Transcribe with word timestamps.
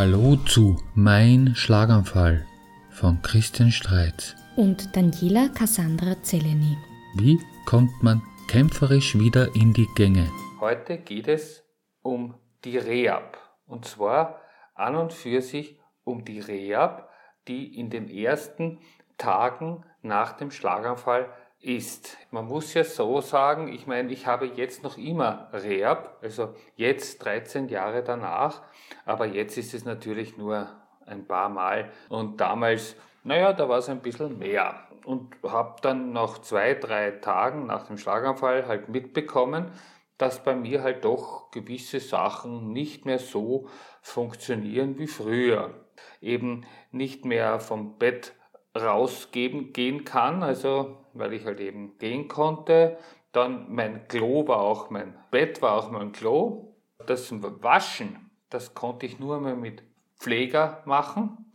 Hallo 0.00 0.36
zu 0.36 0.78
Mein 0.94 1.54
Schlaganfall 1.54 2.46
von 2.88 3.20
Christian 3.20 3.70
Streitz. 3.70 4.34
und 4.56 4.96
Daniela 4.96 5.48
Cassandra 5.48 6.16
Zeleny. 6.22 6.78
Wie 7.16 7.38
kommt 7.66 7.90
man 8.02 8.22
kämpferisch 8.48 9.18
wieder 9.18 9.54
in 9.54 9.74
die 9.74 9.86
Gänge? 9.96 10.26
Heute 10.58 10.96
geht 10.96 11.28
es 11.28 11.62
um 12.00 12.34
die 12.64 12.78
Rehab. 12.78 13.36
Und 13.66 13.84
zwar 13.84 14.40
an 14.74 14.96
und 14.96 15.12
für 15.12 15.42
sich 15.42 15.78
um 16.04 16.24
die 16.24 16.40
Rehab, 16.40 17.10
die 17.46 17.78
in 17.78 17.90
den 17.90 18.08
ersten 18.08 18.78
Tagen 19.18 19.84
nach 20.00 20.32
dem 20.32 20.50
Schlaganfall 20.50 21.28
ist. 21.60 22.16
Man 22.30 22.46
muss 22.46 22.74
ja 22.74 22.84
so 22.84 23.20
sagen, 23.20 23.72
ich 23.72 23.86
meine, 23.86 24.12
ich 24.12 24.26
habe 24.26 24.46
jetzt 24.46 24.82
noch 24.82 24.96
immer 24.96 25.48
Rehab, 25.52 26.18
also 26.22 26.54
jetzt 26.76 27.24
13 27.24 27.68
Jahre 27.68 28.02
danach, 28.02 28.62
aber 29.04 29.26
jetzt 29.26 29.58
ist 29.58 29.74
es 29.74 29.84
natürlich 29.84 30.36
nur 30.36 30.68
ein 31.06 31.26
paar 31.26 31.48
Mal 31.48 31.90
und 32.08 32.40
damals, 32.40 32.96
naja, 33.24 33.52
da 33.52 33.68
war 33.68 33.78
es 33.78 33.88
ein 33.88 34.00
bisschen 34.00 34.38
mehr 34.38 34.74
und 35.04 35.34
habe 35.46 35.80
dann 35.82 36.12
nach 36.12 36.38
zwei, 36.38 36.74
drei 36.74 37.10
Tagen 37.10 37.66
nach 37.66 37.86
dem 37.86 37.98
Schlaganfall 37.98 38.66
halt 38.66 38.88
mitbekommen, 38.88 39.70
dass 40.16 40.42
bei 40.42 40.54
mir 40.54 40.82
halt 40.82 41.04
doch 41.04 41.50
gewisse 41.50 42.00
Sachen 42.00 42.72
nicht 42.72 43.06
mehr 43.06 43.18
so 43.18 43.68
funktionieren 44.02 44.98
wie 44.98 45.06
früher. 45.06 45.74
Eben 46.20 46.66
nicht 46.90 47.24
mehr 47.24 47.60
vom 47.60 47.98
Bett 47.98 48.34
rausgeben 48.78 49.72
gehen 49.72 50.04
kann, 50.04 50.42
also 50.42 50.99
weil 51.12 51.32
ich 51.32 51.44
halt 51.44 51.60
eben 51.60 51.98
gehen 51.98 52.28
konnte. 52.28 52.98
Dann 53.32 53.72
mein 53.72 54.08
Klo 54.08 54.46
war 54.48 54.60
auch 54.60 54.90
mein 54.90 55.16
Bett, 55.30 55.62
war 55.62 55.76
auch 55.76 55.90
mein 55.90 56.12
Klo. 56.12 56.74
Das 57.06 57.30
Waschen, 57.32 58.30
das 58.50 58.74
konnte 58.74 59.06
ich 59.06 59.18
nur 59.18 59.40
mehr 59.40 59.56
mit 59.56 59.82
Pfleger 60.18 60.82
machen. 60.84 61.52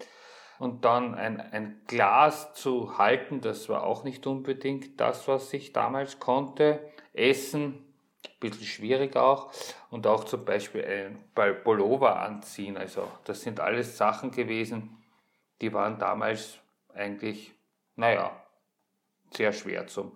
Und 0.58 0.86
dann 0.86 1.16
ein, 1.16 1.40
ein 1.40 1.82
Glas 1.86 2.54
zu 2.54 2.98
halten, 2.98 3.42
das 3.42 3.68
war 3.68 3.84
auch 3.84 4.06
nicht 4.06 4.26
unbedingt 4.26 5.00
das, 5.02 5.28
was 5.28 5.52
ich 5.54 5.74
damals 5.74 6.20
konnte. 6.20 6.80
Essen, 7.14 7.86
ein 8.24 8.40
bisschen 8.40 8.66
schwierig 8.66 9.18
auch. 9.18 9.52
Und 9.90 10.08
auch 10.08 10.24
zum 10.24 10.46
Beispiel 10.46 10.86
ein 10.86 11.26
Pullover 11.64 12.22
anziehen. 12.22 12.78
Also 12.78 13.08
das 13.26 13.42
sind 13.42 13.60
alles 13.60 13.98
Sachen 13.98 14.32
gewesen, 14.32 15.04
die 15.62 15.74
waren 15.74 16.00
damals 16.00 16.60
eigentlich, 16.94 17.54
naja, 17.96 18.32
sehr 19.32 19.54
schwer 19.54 19.88
zum, 19.88 20.12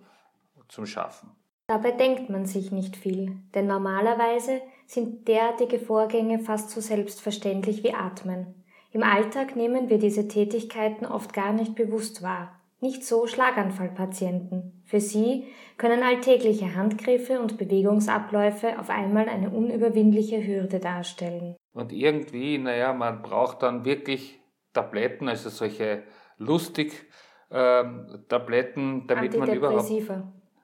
zum 0.68 0.86
Schaffen. 0.86 1.30
Dabei 1.66 1.92
denkt 1.92 2.30
man 2.30 2.46
sich 2.46 2.72
nicht 2.72 2.96
viel, 2.96 3.36
denn 3.54 3.66
normalerweise 3.66 4.60
sind 4.86 5.28
derartige 5.28 5.78
Vorgänge 5.78 6.40
fast 6.40 6.70
so 6.70 6.80
selbstverständlich 6.80 7.84
wie 7.84 7.94
Atmen. 7.94 8.64
Im 8.92 9.04
Alltag 9.04 9.54
nehmen 9.54 9.88
wir 9.88 9.98
diese 9.98 10.26
Tätigkeiten 10.26 11.06
oft 11.06 11.32
gar 11.32 11.52
nicht 11.52 11.76
bewusst 11.76 12.22
wahr. 12.22 12.60
Nicht 12.80 13.04
so 13.04 13.26
Schlaganfallpatienten. 13.26 14.82
Für 14.84 15.00
sie 15.00 15.46
können 15.76 16.02
alltägliche 16.02 16.74
Handgriffe 16.74 17.38
und 17.38 17.56
Bewegungsabläufe 17.56 18.80
auf 18.80 18.90
einmal 18.90 19.28
eine 19.28 19.50
unüberwindliche 19.50 20.44
Hürde 20.44 20.80
darstellen. 20.80 21.54
Und 21.72 21.92
irgendwie, 21.92 22.58
naja, 22.58 22.92
man 22.92 23.22
braucht 23.22 23.62
dann 23.62 23.84
wirklich 23.84 24.40
Tabletten, 24.72 25.28
also 25.28 25.50
solche 25.50 26.02
lustig 26.38 27.06
ähm, 27.50 28.24
Tabletten, 28.28 29.06
damit 29.06 29.36
man 29.36 29.52
überhaupt. 29.52 29.90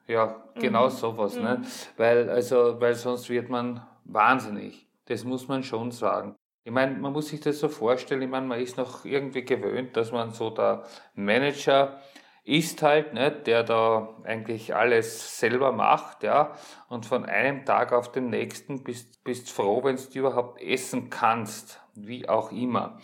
Ja, 0.07 0.43
genau 0.55 0.85
mhm. 0.85 0.91
sowas. 0.91 1.35
Ne? 1.35 1.41
Mhm. 1.41 1.61
Ne? 1.61 1.67
Weil, 1.97 2.29
also, 2.29 2.79
weil 2.79 2.95
sonst 2.95 3.29
wird 3.29 3.49
man 3.49 3.85
wahnsinnig. 4.05 4.87
Das 5.05 5.23
muss 5.23 5.47
man 5.47 5.63
schon 5.63 5.91
sagen. 5.91 6.35
Ich 6.63 6.71
meine, 6.71 6.97
man 6.97 7.13
muss 7.13 7.29
sich 7.29 7.39
das 7.39 7.59
so 7.59 7.69
vorstellen, 7.69 8.21
ich 8.21 8.29
meine, 8.29 8.45
man 8.45 8.59
ist 8.59 8.77
noch 8.77 9.05
irgendwie 9.05 9.43
gewöhnt, 9.43 9.95
dass 9.95 10.11
man 10.11 10.31
so 10.31 10.49
der 10.49 10.83
Manager 11.15 12.01
ist 12.43 12.81
halt, 12.81 13.13
ne, 13.13 13.29
der 13.29 13.63
da 13.63 14.15
eigentlich 14.23 14.73
alles 14.73 15.37
selber 15.37 15.73
macht, 15.73 16.23
ja, 16.23 16.53
und 16.87 17.05
von 17.05 17.25
einem 17.25 17.65
Tag 17.65 17.91
auf 17.91 18.11
den 18.11 18.29
nächsten 18.29 18.83
bist, 18.83 19.21
bist 19.25 19.51
froh, 19.51 19.83
wenn 19.83 19.97
du 19.97 20.19
überhaupt 20.19 20.61
essen 20.61 21.09
kannst, 21.09 21.81
wie 21.95 22.27
auch 22.29 22.53
immer. 22.53 22.99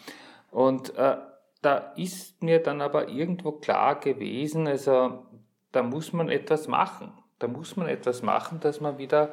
Und 0.49 0.95
äh, 0.97 1.17
da 1.63 1.94
ist 1.96 2.44
mir 2.44 2.59
dann 2.59 2.81
aber 2.81 3.09
irgendwo 3.09 3.53
klar 3.53 4.00
gewesen, 4.00 4.68
also 4.68 5.24
da 5.72 5.81
muss 5.81 6.13
man 6.13 6.29
etwas 6.29 6.68
machen. 6.68 7.13
Da 7.40 7.47
muss 7.47 7.75
man 7.75 7.88
etwas 7.88 8.22
machen, 8.22 8.59
dass 8.59 8.79
man 8.79 8.97
wieder 8.97 9.31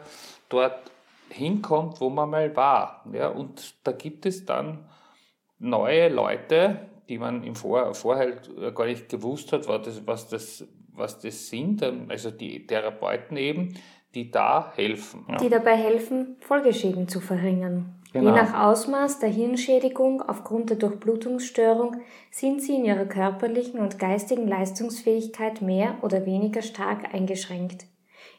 dort 0.49 0.91
hinkommt, 1.29 2.01
wo 2.01 2.09
man 2.09 2.31
mal 2.31 2.57
war. 2.57 3.05
Ja, 3.13 3.29
und 3.29 3.75
da 3.85 3.93
gibt 3.93 4.27
es 4.27 4.47
dann 4.47 4.89
neue 5.59 6.09
Leute, 6.09 6.89
die 7.09 7.19
man 7.19 7.43
im 7.45 7.55
Vor 7.55 7.95
vorher 7.95 8.37
gar 8.75 8.87
nicht 8.87 9.09
gewusst 9.09 9.53
hat, 9.53 9.69
was 9.69 9.83
das, 9.83 10.07
was 10.07 10.29
das, 10.29 10.69
was 10.93 11.19
das 11.19 11.49
sind, 11.49 11.83
also 12.09 12.31
die 12.31 12.67
Therapeuten 12.67 13.37
eben, 13.37 13.75
die 14.15 14.31
da 14.31 14.73
helfen. 14.75 15.27
Die 15.41 15.49
dabei 15.49 15.77
helfen, 15.77 16.37
Folgeschäden 16.41 17.09
zu 17.09 17.21
verringern. 17.21 18.00
Genau. 18.13 18.31
Je 18.31 18.43
nach 18.43 18.69
Ausmaß 18.69 19.21
der 19.21 19.29
Hirnschädigung 19.29 20.21
aufgrund 20.23 20.71
der 20.71 20.77
Durchblutungsstörung 20.79 21.97
sind 22.31 22.61
sie 22.61 22.75
in 22.75 22.85
ihrer 22.85 23.05
körperlichen 23.05 23.79
und 23.79 23.99
geistigen 23.99 24.49
Leistungsfähigkeit 24.49 25.63
mehr 25.63 25.99
oder 26.03 26.27
weniger 26.27 26.63
stark 26.63 27.15
eingeschränkt. 27.15 27.87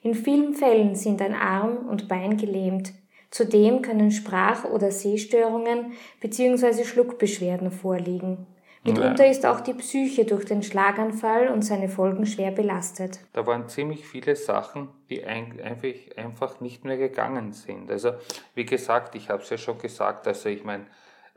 In 0.02 0.14
vielen 0.14 0.56
Fällen 0.56 0.96
sind 0.96 1.22
ein 1.22 1.36
Arm 1.36 1.88
und 1.90 2.08
Bein 2.10 2.36
gelähmt. 2.38 2.94
Zudem 3.30 3.82
können 3.82 4.12
Sprach- 4.12 4.66
oder 4.66 4.92
Sehstörungen 4.92 5.94
bzw. 6.20 6.84
Schluckbeschwerden 6.84 7.72
vorliegen. 7.72 8.46
Mitunter 8.84 9.26
ja. 9.26 9.32
ist 9.32 9.46
auch 9.46 9.62
die 9.62 9.76
Psyche 9.76 10.26
durch 10.26 10.46
den 10.46 10.64
Schlaganfall 10.64 11.50
und 11.50 11.62
seine 11.62 11.88
Folgen 11.88 12.26
schwer 12.26 12.52
belastet. 12.52 13.20
Da 13.34 13.46
waren 13.46 13.70
ziemlich 13.70 14.08
viele 14.08 14.36
Sachen, 14.36 14.90
die 15.10 15.24
einfach, 15.24 15.90
einfach 16.18 16.62
nicht 16.62 16.84
mehr 16.84 16.98
gegangen 16.98 17.54
sind. 17.54 17.92
Also 17.92 18.14
wie 18.56 18.66
gesagt, 18.66 19.14
ich 19.16 19.30
habe 19.30 19.44
es 19.44 19.50
ja 19.52 19.58
schon 19.58 19.78
gesagt, 19.78 20.28
also 20.28 20.50
ich 20.50 20.64
meine, 20.64 20.88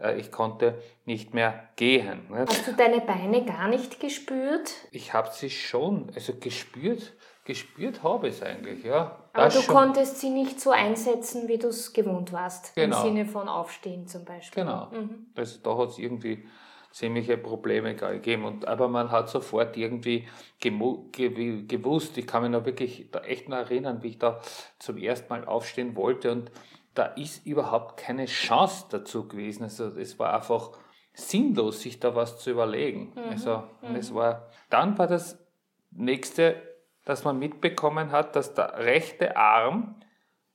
äh, 0.00 0.18
ich 0.18 0.32
konnte 0.32 0.80
nicht 1.04 1.34
mehr 1.34 1.68
gehen. 1.76 2.22
Hast 2.30 2.66
du 2.66 2.72
deine 2.72 3.00
Beine 3.00 3.44
gar 3.44 3.68
nicht 3.68 4.00
gespürt? 4.00 4.72
Ich 4.90 5.12
habe 5.12 5.28
sie 5.32 5.50
schon, 5.50 6.10
also 6.14 6.32
gespürt, 6.40 7.12
gespürt 7.44 8.02
habe 8.02 8.28
ich 8.28 8.36
es 8.36 8.42
eigentlich, 8.42 8.84
ja. 8.84 9.18
Aber 9.34 9.48
du 9.48 9.60
schon. 9.60 9.74
konntest 9.74 10.18
sie 10.20 10.30
nicht 10.30 10.60
so 10.60 10.70
einsetzen, 10.70 11.46
wie 11.48 11.58
du 11.58 11.68
es 11.68 11.92
gewohnt 11.92 12.32
warst. 12.32 12.74
Genau. 12.74 12.96
Im 12.96 13.02
Sinne 13.02 13.26
von 13.26 13.48
Aufstehen 13.48 14.06
zum 14.06 14.24
Beispiel. 14.24 14.64
Genau. 14.64 14.88
Mhm. 14.92 15.26
Also 15.36 15.58
da 15.62 15.76
hat 15.76 15.90
es 15.90 15.98
irgendwie 15.98 16.46
ziemliche 16.94 17.36
Probleme 17.36 17.96
gegeben. 17.96 18.44
Und, 18.44 18.68
aber 18.68 18.86
man 18.86 19.10
hat 19.10 19.28
sofort 19.28 19.76
irgendwie 19.76 20.28
gewusst, 20.60 22.16
ich 22.16 22.26
kann 22.26 22.42
mich 22.42 22.52
noch 22.52 22.64
wirklich 22.64 23.10
da 23.10 23.18
echt 23.20 23.48
noch 23.48 23.56
erinnern, 23.56 24.04
wie 24.04 24.10
ich 24.10 24.18
da 24.20 24.40
zum 24.78 24.96
ersten 24.96 25.28
Mal 25.28 25.44
aufstehen 25.44 25.96
wollte 25.96 26.30
und 26.30 26.52
da 26.94 27.06
ist 27.06 27.44
überhaupt 27.44 27.96
keine 27.96 28.26
Chance 28.26 28.86
dazu 28.90 29.26
gewesen. 29.26 29.64
Also 29.64 29.86
es 29.86 30.20
war 30.20 30.34
einfach 30.34 30.70
sinnlos, 31.12 31.80
sich 31.80 31.98
da 31.98 32.14
was 32.14 32.38
zu 32.38 32.52
überlegen. 32.52 33.12
Mhm. 33.16 33.28
Also 33.28 33.64
mhm. 33.82 33.96
es 33.96 34.14
war, 34.14 34.48
dann 34.70 34.96
war 34.96 35.08
das 35.08 35.44
nächste, 35.90 36.62
dass 37.04 37.24
man 37.24 37.40
mitbekommen 37.40 38.12
hat, 38.12 38.36
dass 38.36 38.54
der 38.54 38.78
rechte 38.78 39.36
Arm 39.36 39.96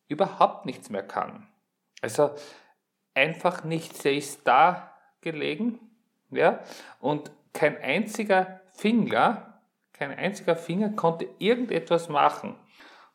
überhaupt 0.08 0.66
nichts 0.66 0.90
mehr 0.90 1.04
kann. 1.04 1.50
Also 2.02 2.32
einfach 3.14 3.66
nichts. 3.66 4.06
Er 4.06 4.14
ist 4.14 4.48
da 4.48 4.96
gelegen 5.20 5.89
ja? 6.32 6.60
Und 7.00 7.32
kein 7.54 7.78
einziger 7.78 8.62
Finger, 8.74 9.62
kein 9.94 10.12
einziger 10.12 10.56
Finger 10.56 10.90
konnte 10.90 11.28
irgendetwas 11.40 12.10
machen. 12.10 12.56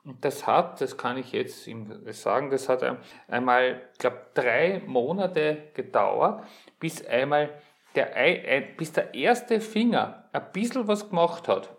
Und 0.04 0.22
das 0.22 0.46
hat, 0.46 0.80
das 0.82 0.98
kann 0.98 1.16
ich 1.16 1.32
jetzt 1.32 1.66
sagen, 2.10 2.50
das 2.50 2.68
hat 2.68 2.84
einmal, 3.26 3.80
glaube, 3.98 4.18
drei 4.34 4.82
Monate 4.86 5.70
gedauert, 5.72 6.44
bis 6.78 7.04
einmal 7.06 7.50
der, 7.94 8.62
bis 8.76 8.92
der 8.92 9.14
erste 9.14 9.60
Finger 9.60 10.28
ein 10.32 10.52
bisschen 10.52 10.86
was 10.88 11.08
gemacht 11.08 11.48
hat. 11.48 11.74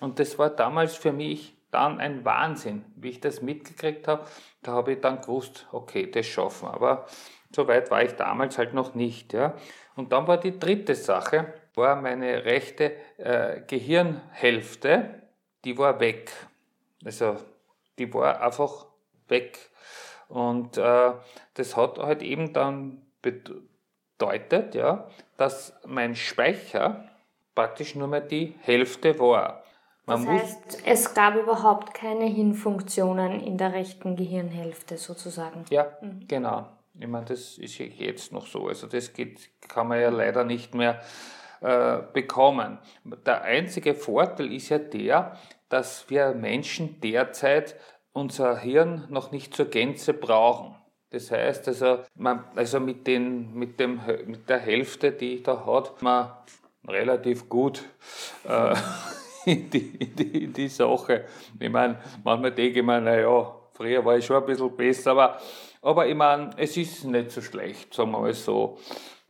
Und 0.00 0.18
das 0.18 0.38
war 0.38 0.50
damals 0.50 0.94
für 0.94 1.12
mich 1.12 1.56
dann 1.70 2.00
ein 2.00 2.24
Wahnsinn. 2.24 2.84
Wie 2.96 3.10
ich 3.10 3.20
das 3.20 3.40
mitgekriegt 3.42 4.08
habe, 4.08 4.26
da 4.62 4.72
habe 4.72 4.92
ich 4.92 5.00
dann 5.00 5.20
gewusst, 5.20 5.66
okay, 5.72 6.10
das 6.10 6.26
schaffen. 6.26 6.68
Aber 6.68 7.06
so 7.54 7.66
weit 7.68 7.90
war 7.90 8.02
ich 8.02 8.12
damals 8.14 8.58
halt 8.58 8.74
noch 8.74 8.94
nicht. 8.94 9.32
Ja. 9.32 9.54
Und 9.96 10.12
dann 10.12 10.26
war 10.26 10.38
die 10.38 10.58
dritte 10.58 10.94
Sache, 10.94 11.52
war 11.74 11.96
meine 11.96 12.44
rechte 12.44 12.92
äh, 13.18 13.60
Gehirnhälfte, 13.66 15.22
die 15.64 15.76
war 15.76 16.00
weg. 16.00 16.32
Also 17.04 17.36
die 17.98 18.12
war 18.12 18.40
einfach 18.40 18.86
weg. 19.28 19.58
Und 20.28 20.78
äh, 20.78 21.12
das 21.54 21.76
hat 21.76 21.98
halt 21.98 22.22
eben 22.22 22.52
dann 22.52 23.02
bedeutet, 23.20 24.74
ja, 24.74 25.08
dass 25.36 25.74
mein 25.86 26.14
Speicher 26.14 27.04
praktisch 27.54 27.94
nur 27.94 28.08
mehr 28.08 28.20
die 28.20 28.54
Hälfte 28.60 29.18
war. 29.18 29.64
Man 30.06 30.24
das 30.24 30.42
heißt, 30.42 30.82
es 30.86 31.14
gab 31.14 31.36
überhaupt 31.36 31.94
keine 31.94 32.24
Hirnfunktionen 32.24 33.40
in 33.40 33.58
der 33.58 33.72
rechten 33.72 34.16
Gehirnhälfte 34.16 34.96
sozusagen. 34.96 35.64
Ja, 35.70 35.88
mhm. 36.00 36.26
genau. 36.26 36.68
Ich 36.98 37.06
meine, 37.06 37.26
das 37.26 37.58
ist 37.58 37.78
jetzt 37.78 38.32
noch 38.32 38.46
so. 38.46 38.68
Also 38.68 38.86
das 38.86 39.12
geht, 39.12 39.50
kann 39.68 39.88
man 39.88 40.00
ja 40.00 40.10
leider 40.10 40.44
nicht 40.44 40.74
mehr 40.74 41.00
äh, 41.60 41.98
bekommen. 42.12 42.78
Der 43.26 43.42
einzige 43.42 43.94
Vorteil 43.94 44.52
ist 44.52 44.70
ja 44.70 44.78
der, 44.78 45.38
dass 45.68 46.10
wir 46.10 46.34
Menschen 46.34 47.00
derzeit 47.00 47.76
unser 48.12 48.58
Hirn 48.58 49.06
noch 49.08 49.30
nicht 49.30 49.54
zur 49.54 49.66
Gänze 49.66 50.14
brauchen. 50.14 50.74
Das 51.10 51.30
heißt, 51.30 51.66
also, 51.68 52.00
man, 52.14 52.44
also 52.54 52.78
mit, 52.80 53.06
den, 53.06 53.52
mit, 53.54 53.80
dem, 53.80 54.00
mit 54.26 54.48
der 54.48 54.58
Hälfte, 54.58 55.12
die 55.12 55.34
ich 55.34 55.42
da 55.42 55.66
hat, 55.66 56.00
man 56.02 56.30
relativ 56.86 57.48
gut 57.48 57.84
äh, 58.48 58.74
in, 59.44 59.70
die, 59.70 59.96
in, 59.96 60.16
die, 60.16 60.44
in 60.44 60.52
die 60.52 60.68
Sache. 60.68 61.24
Ich 61.58 61.68
meine, 61.68 61.98
manchmal 62.22 62.52
denke 62.52 62.80
ich 62.80 62.84
mir, 62.86 63.00
naja, 63.00 63.54
früher 63.72 64.04
war 64.04 64.16
ich 64.16 64.24
schon 64.24 64.36
ein 64.36 64.46
bisschen 64.46 64.76
besser, 64.76 65.10
aber, 65.12 65.40
aber 65.82 66.06
ich 66.06 66.14
meine, 66.14 66.50
es 66.56 66.76
ist 66.76 67.04
nicht 67.04 67.30
so 67.30 67.40
schlecht, 67.40 67.94
sagen 67.94 68.10
wir 68.12 68.20
mal 68.20 68.34
so. 68.34 68.78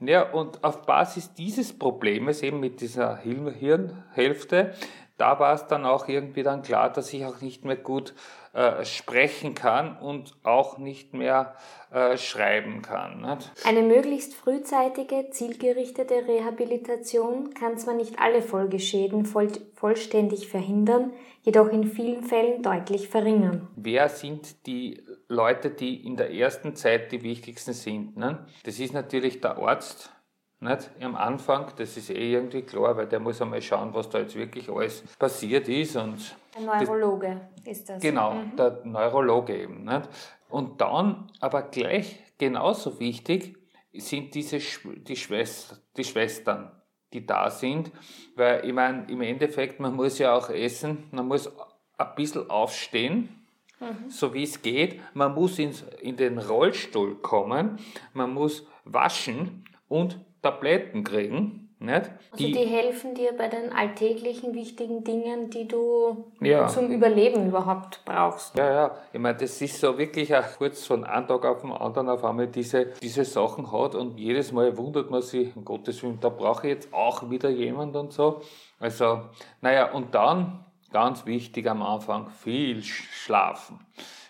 Ja, 0.01 0.31
und 0.33 0.65
auf 0.65 0.83
Basis 0.87 1.35
dieses 1.35 1.79
Problems 1.79 2.43
eben 2.43 2.59
mit 2.59 2.81
dieser 2.81 3.19
Hirnhälfte, 3.19 4.75
da 5.19 5.39
war 5.39 5.53
es 5.53 5.67
dann 5.67 5.85
auch 5.85 6.09
irgendwie 6.09 6.43
dann 6.43 6.63
klar, 6.63 6.91
dass 6.91 7.13
ich 7.13 7.27
auch 7.27 7.43
nicht 7.43 7.67
mehr 7.67 7.77
gut 7.77 8.15
äh, 8.55 8.87
sprechen 8.87 9.55
kann 9.55 9.99
und 9.99 10.35
auch 10.43 10.79
nicht 10.79 11.13
mehr 11.13 11.55
äh, 11.93 12.17
schreiben 12.17 12.81
kann. 12.81 13.21
Nicht? 13.21 13.51
Eine 13.67 13.83
möglichst 13.83 14.35
frühzeitige, 14.35 15.29
zielgerichtete 15.31 16.27
Rehabilitation 16.27 17.53
kann 17.53 17.77
zwar 17.77 17.95
nicht 17.95 18.19
alle 18.19 18.41
Folgeschäden 18.41 19.27
voll, 19.27 19.49
vollständig 19.75 20.49
verhindern, 20.49 21.13
jedoch 21.43 21.69
in 21.69 21.85
vielen 21.85 22.25
Fällen 22.25 22.63
deutlich 22.63 23.09
verringern. 23.09 23.69
Wer 23.77 24.09
sind 24.09 24.67
die 24.67 25.05
Leute, 25.31 25.71
die 25.71 26.05
in 26.05 26.17
der 26.17 26.35
ersten 26.35 26.75
Zeit 26.75 27.13
die 27.13 27.23
wichtigsten 27.23 27.73
sind? 27.73 28.17
Ne? 28.17 28.45
Das 28.65 28.81
ist 28.81 28.93
natürlich 28.93 29.41
der 29.41 29.59
Arzt, 29.59 30.13
nicht? 30.59 30.91
Am 31.01 31.15
Anfang, 31.15 31.73
das 31.77 31.97
ist 31.97 32.11
eh 32.11 32.33
irgendwie 32.35 32.63
klar, 32.63 32.97
weil 32.97 33.07
der 33.07 33.19
muss 33.19 33.41
einmal 33.41 33.63
schauen, 33.63 33.95
was 33.95 34.11
da 34.11 34.19
jetzt 34.19 34.35
wirklich 34.35 34.69
alles 34.69 35.03
passiert 35.19 35.69
ist. 35.69 35.97
Und 35.97 36.37
Ein 36.55 36.67
Neurologe 36.67 37.41
das, 37.65 37.79
ist 37.79 37.89
das. 37.89 38.03
Genau, 38.03 38.35
mhm. 38.35 38.57
der 38.57 38.81
Neurologe 38.85 39.57
eben. 39.57 39.85
Nicht? 39.85 40.09
Und 40.51 40.81
dann, 40.81 41.31
aber 41.41 41.63
gleich 41.63 42.23
genauso 42.37 43.01
wichtig, 43.01 43.57
sind 43.95 44.35
diese 44.35 44.59
die, 44.59 45.17
Schwester, 45.17 45.79
die 45.97 46.05
Schwestern, 46.05 46.73
die 47.13 47.25
da 47.25 47.51
sind. 47.51 47.91
Weil 48.37 48.67
ich 48.67 48.73
meine, 48.75 49.11
im 49.11 49.23
Endeffekt, 49.23 49.81
man 49.81 49.95
muss 49.95 50.19
ja 50.19 50.35
auch 50.35 50.51
essen, 50.51 51.05
man 51.11 51.27
muss 51.27 51.51
ein 51.97 52.15
bisschen 52.17 52.51
aufstehen. 52.51 53.40
Mhm. 53.81 54.11
So 54.11 54.35
wie 54.35 54.43
es 54.43 54.63
geht. 54.63 55.01
Man 55.15 55.35
muss 55.35 55.59
ins, 55.59 55.85
in 56.01 56.17
den 56.17 56.39
Rollstuhl 56.39 57.17
kommen, 57.17 57.79
man 58.13 58.33
muss 58.33 58.67
waschen 58.85 59.65
und 59.89 60.19
Tabletten 60.43 61.05
kriegen. 61.05 61.61
Nicht? 61.83 62.11
Also 62.31 62.45
die, 62.45 62.53
die, 62.53 62.67
helfen 62.67 63.15
dir 63.15 63.33
bei 63.33 63.49
den 63.49 63.73
alltäglichen 63.73 64.53
wichtigen 64.53 65.03
Dingen, 65.03 65.49
die 65.49 65.67
du 65.67 66.31
ja. 66.43 66.67
zum 66.67 66.91
Überleben 66.91 67.49
überhaupt 67.49 68.03
brauchst. 68.05 68.55
Ja, 68.59 68.71
ja. 68.71 68.91
Ich 69.15 69.19
meine, 69.19 69.39
das 69.39 69.63
ist 69.63 69.81
so 69.81 69.97
wirklich 69.97 70.37
auch 70.37 70.45
kurz 70.59 70.85
von 70.85 71.05
einem 71.05 71.27
Tag 71.27 71.43
auf 71.47 71.63
den 71.63 71.73
anderen 71.73 72.11
auf 72.11 72.23
einmal 72.23 72.49
diese, 72.49 72.85
diese 73.03 73.25
Sachen 73.25 73.73
hat 73.73 73.95
und 73.95 74.19
jedes 74.19 74.53
Mal 74.53 74.77
wundert 74.77 75.11
man 75.11 75.23
sich, 75.23 75.57
um 75.57 75.65
Gottes 75.65 76.03
Willen, 76.03 76.21
da 76.21 76.29
brauche 76.29 76.67
ich 76.67 76.75
jetzt 76.75 76.93
auch 76.93 77.31
wieder 77.31 77.49
jemand 77.49 77.97
und 77.97 78.13
so. 78.13 78.43
Also, 78.79 79.23
naja, 79.63 79.91
und 79.91 80.15
dann, 80.15 80.63
ganz 80.91 81.27
wichtig 81.27 81.69
am 81.69 81.83
Anfang, 81.83 82.31
viel 82.31 82.83
schlafen. 82.83 83.87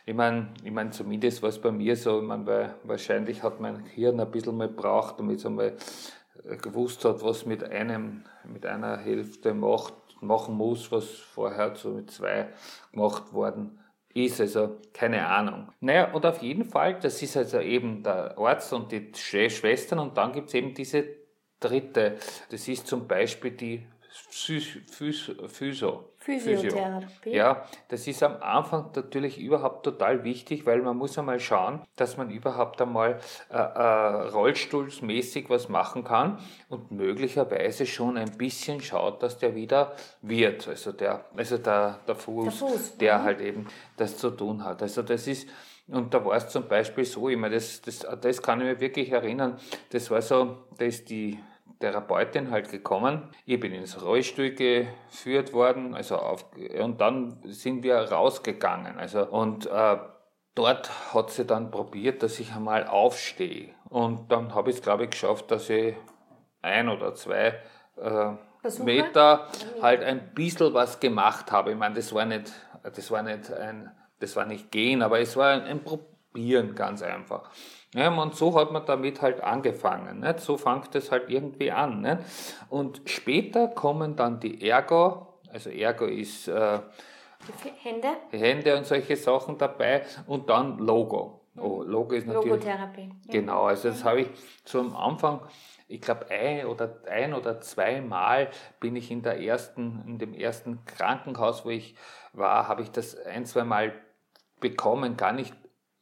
Ich 0.07 0.15
meine, 0.15 0.49
ich 0.65 0.73
mein, 0.73 0.93
zumindest 0.93 1.43
war 1.43 1.51
es 1.51 1.61
bei 1.61 1.71
mir 1.71 1.97
so, 1.97 2.21
ich 2.21 2.27
mein, 2.27 2.47
weil 2.47 2.75
wahrscheinlich 2.85 3.43
hat 3.43 3.61
mein 3.61 3.85
Hirn 3.85 4.21
ein 4.21 4.31
bisschen 4.31 4.57
mal 4.57 4.69
gebraucht, 4.69 5.17
damit 5.19 5.39
es 5.39 5.47
einmal 5.47 5.77
äh, 6.45 6.57
gewusst 6.57 7.05
hat, 7.05 7.23
was 7.23 7.47
mit 7.47 7.63
einem, 7.65 8.25
mit 8.45 8.67
einer 8.67 8.97
Hälfte 8.97 9.55
macht, 9.55 9.95
machen 10.21 10.57
muss, 10.57 10.91
was 10.91 11.09
vorher 11.11 11.75
so 11.77 11.91
mit 11.91 12.11
zwei 12.11 12.49
gemacht 12.93 13.33
worden 13.33 13.79
ist. 14.15 14.41
Also 14.41 14.79
keine 14.93 15.27
Ahnung. 15.27 15.69
Naja, 15.81 16.13
und 16.13 16.27
auf 16.27 16.43
jeden 16.43 16.65
Fall, 16.65 16.99
das 16.99 17.23
ist 17.23 17.37
also 17.37 17.61
eben 17.61 18.03
der 18.03 18.37
Arzt 18.39 18.73
und 18.73 18.91
die 18.93 19.13
Schwestern 19.15 19.99
und 19.99 20.17
dann 20.17 20.33
gibt 20.33 20.49
es 20.49 20.55
eben 20.55 20.75
diese 20.75 21.05
dritte. 21.61 22.17
Das 22.51 22.67
ist 22.69 22.87
zum 22.87 23.07
Beispiel 23.07 23.53
die 23.53 23.87
Physio. 25.49 26.05
Physiotherapie. 26.19 27.31
Ja, 27.31 27.65
das 27.89 28.07
ist 28.07 28.23
am 28.23 28.43
Anfang 28.43 28.91
natürlich 28.95 29.39
überhaupt 29.39 29.85
total 29.85 30.23
wichtig, 30.25 30.67
weil 30.67 30.83
man 30.83 30.97
muss 30.97 31.17
einmal 31.19 31.41
schauen, 31.41 31.81
dass 31.97 32.17
man 32.17 32.31
überhaupt 32.31 32.83
einmal 32.83 33.21
äh, 33.51 33.57
äh, 33.57 34.29
rollstuhlsmäßig 34.29 35.49
was 35.49 35.69
machen 35.69 36.05
kann 36.05 36.39
und 36.69 36.91
möglicherweise 36.91 37.87
schon 37.87 38.19
ein 38.19 38.37
bisschen 38.37 38.81
schaut, 38.81 39.23
dass 39.23 39.39
der 39.39 39.55
wieder 39.55 39.95
wird. 40.23 40.69
Also 40.69 40.93
der, 40.93 41.25
also 41.37 41.57
der, 41.57 42.01
der 42.07 42.15
Fuß, 42.15 42.59
der, 42.59 42.69
Fuß. 42.69 42.99
der 42.99 43.19
mhm. 43.19 43.23
halt 43.23 43.41
eben 43.41 43.67
das 43.97 44.17
zu 44.19 44.31
tun 44.31 44.65
hat. 44.65 44.83
Also 44.83 45.03
das 45.03 45.27
ist 45.27 45.49
und 45.89 46.15
da 46.15 46.25
war 46.25 46.37
es 46.37 46.49
zum 46.49 46.69
Beispiel 46.69 47.05
so, 47.05 47.29
ich 47.29 47.37
meine, 47.37 47.57
das, 47.57 47.83
das, 47.83 48.07
das 48.21 48.41
kann 48.41 48.61
ich 48.61 48.67
mir 48.67 48.81
wirklich 48.81 49.11
erinnern, 49.11 49.59
das 49.91 50.09
war 50.11 50.23
so, 50.23 50.59
da 50.79 50.85
ist 50.85 51.11
die 51.11 51.37
Therapeutin 51.81 52.51
halt 52.51 52.71
gekommen. 52.71 53.31
Ich 53.47 53.59
bin 53.59 53.73
ins 53.73 54.01
Rollstuhl 54.03 54.51
geführt 54.51 55.53
worden, 55.53 55.95
also 55.95 56.17
auf, 56.17 56.45
und 56.79 57.01
dann 57.01 57.41
sind 57.45 57.83
wir 57.83 57.97
rausgegangen. 57.97 58.99
Also, 58.99 59.27
und 59.27 59.67
äh, 59.67 59.97
dort 60.55 61.15
hat 61.15 61.31
sie 61.31 61.47
dann 61.47 61.71
probiert, 61.71 62.23
dass 62.23 62.39
ich 62.39 62.53
einmal 62.53 62.87
aufstehe. 62.87 63.71
Und 63.89 64.31
dann 64.31 64.55
habe 64.55 64.71
ich 64.71 64.77
es, 64.77 64.83
glaube 64.83 65.05
ich, 65.05 65.11
geschafft, 65.11 65.51
dass 65.51 65.71
ich 65.71 65.97
ein 66.63 66.89
oder 66.91 67.15
zwei 67.15 67.59
äh, 67.97 68.33
Meter 68.85 69.49
halt 69.81 70.03
ein 70.05 70.35
bisschen 70.35 70.75
was 70.75 71.01
gemacht 71.01 71.51
habe. 71.51 71.73
Ich 71.73 71.79
meine, 71.79 71.95
das 71.95 72.15
war 72.15 72.27
nicht, 72.27 72.53
das 72.83 73.11
war 73.11 73.23
nicht 73.23 73.51
ein, 73.53 73.91
das 74.19 74.37
war 74.37 74.45
nicht 74.45 74.71
gehen, 74.71 75.03
aber 75.03 75.19
es 75.21 75.35
war 75.37 75.53
ein, 75.53 75.63
ein 75.63 75.83
Probieren 75.83 76.75
ganz 76.75 77.03
einfach. 77.03 77.51
Ja, 77.95 78.09
und 78.09 78.37
so 78.37 78.55
hat 78.59 78.71
man 78.71 78.87
damit 78.87 79.21
halt 79.21 79.43
angefangen. 79.43 80.21
Nicht? 80.21 80.41
So 80.41 80.57
fängt 80.57 80.95
es 80.95 81.11
halt 81.11 81.29
irgendwie 81.29 81.73
an. 81.73 82.03
Nicht? 82.03 82.19
Und 82.69 83.03
später 83.07 83.69
kommen 83.69 84.15
dann 84.15 84.39
die 84.39 84.69
Ergo, 84.69 85.27
also 85.53 85.71
Ergo 85.71 86.05
ist 86.05 86.47
äh, 86.49 86.79
Hände. 87.83 88.09
Hände 88.31 88.77
und 88.77 88.87
solche 88.87 89.17
Sachen 89.17 89.59
dabei 89.59 90.05
und 90.27 90.49
dann 90.49 90.79
Logo. 90.79 91.41
Oh, 91.57 91.83
Logo 91.83 92.15
ist 92.15 92.27
natürlich. 92.27 92.51
Logotherapie. 92.51 93.11
Genau, 93.29 93.65
also 93.65 93.89
das 93.89 94.05
habe 94.05 94.21
ich 94.21 94.29
am 94.75 94.95
Anfang, 94.95 95.41
ich 95.89 96.01
glaube 96.01 96.31
ein 96.31 96.67
oder 96.67 96.99
ein 97.11 97.35
oder 97.35 97.61
zweimal 97.61 98.51
bin 98.79 98.95
ich 98.95 99.11
in 99.11 99.23
der 99.23 99.41
ersten, 99.41 100.05
in 100.07 100.19
dem 100.19 100.33
ersten 100.33 100.85
Krankenhaus, 100.85 101.65
wo 101.65 101.71
ich 101.71 101.97
war, 102.33 102.69
habe 102.69 102.83
ich 102.83 102.91
das 102.93 103.17
ein, 103.17 103.47
zwei 103.47 103.65
Mal 103.65 103.93
bekommen, 104.61 105.17
gar 105.17 105.33
nicht 105.33 105.55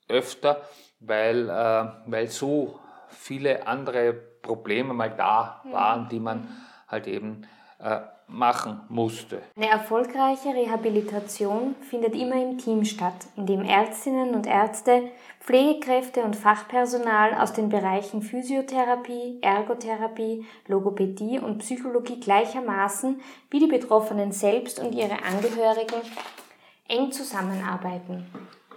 öfter 0.08 0.62
weil, 1.00 1.48
äh, 1.48 1.84
weil 2.06 2.28
so 2.28 2.78
viele 3.08 3.66
andere 3.66 4.12
Probleme 4.12 4.94
mal 4.94 5.10
da 5.10 5.60
mhm. 5.64 5.72
waren, 5.72 6.08
die 6.08 6.20
man 6.20 6.48
halt 6.88 7.06
eben 7.06 7.46
äh, 7.78 8.00
machen 8.28 8.80
musste. 8.88 9.40
Eine 9.56 9.70
erfolgreiche 9.70 10.50
Rehabilitation 10.50 11.74
findet 11.80 12.14
immer 12.14 12.34
im 12.34 12.58
Team 12.58 12.84
statt, 12.84 13.26
in 13.36 13.46
dem 13.46 13.62
Ärztinnen 13.62 14.34
und 14.34 14.46
Ärzte, 14.46 15.10
Pflegekräfte 15.40 16.22
und 16.22 16.36
Fachpersonal 16.36 17.34
aus 17.34 17.54
den 17.54 17.70
Bereichen 17.70 18.20
Physiotherapie, 18.20 19.38
Ergotherapie, 19.40 20.44
Logopädie 20.66 21.38
und 21.38 21.58
Psychologie 21.58 22.20
gleichermaßen 22.20 23.20
wie 23.50 23.60
die 23.60 23.66
Betroffenen 23.66 24.32
selbst 24.32 24.78
und 24.78 24.94
ihre 24.94 25.22
Angehörigen 25.24 26.02
eng 26.86 27.10
zusammenarbeiten. 27.12 28.26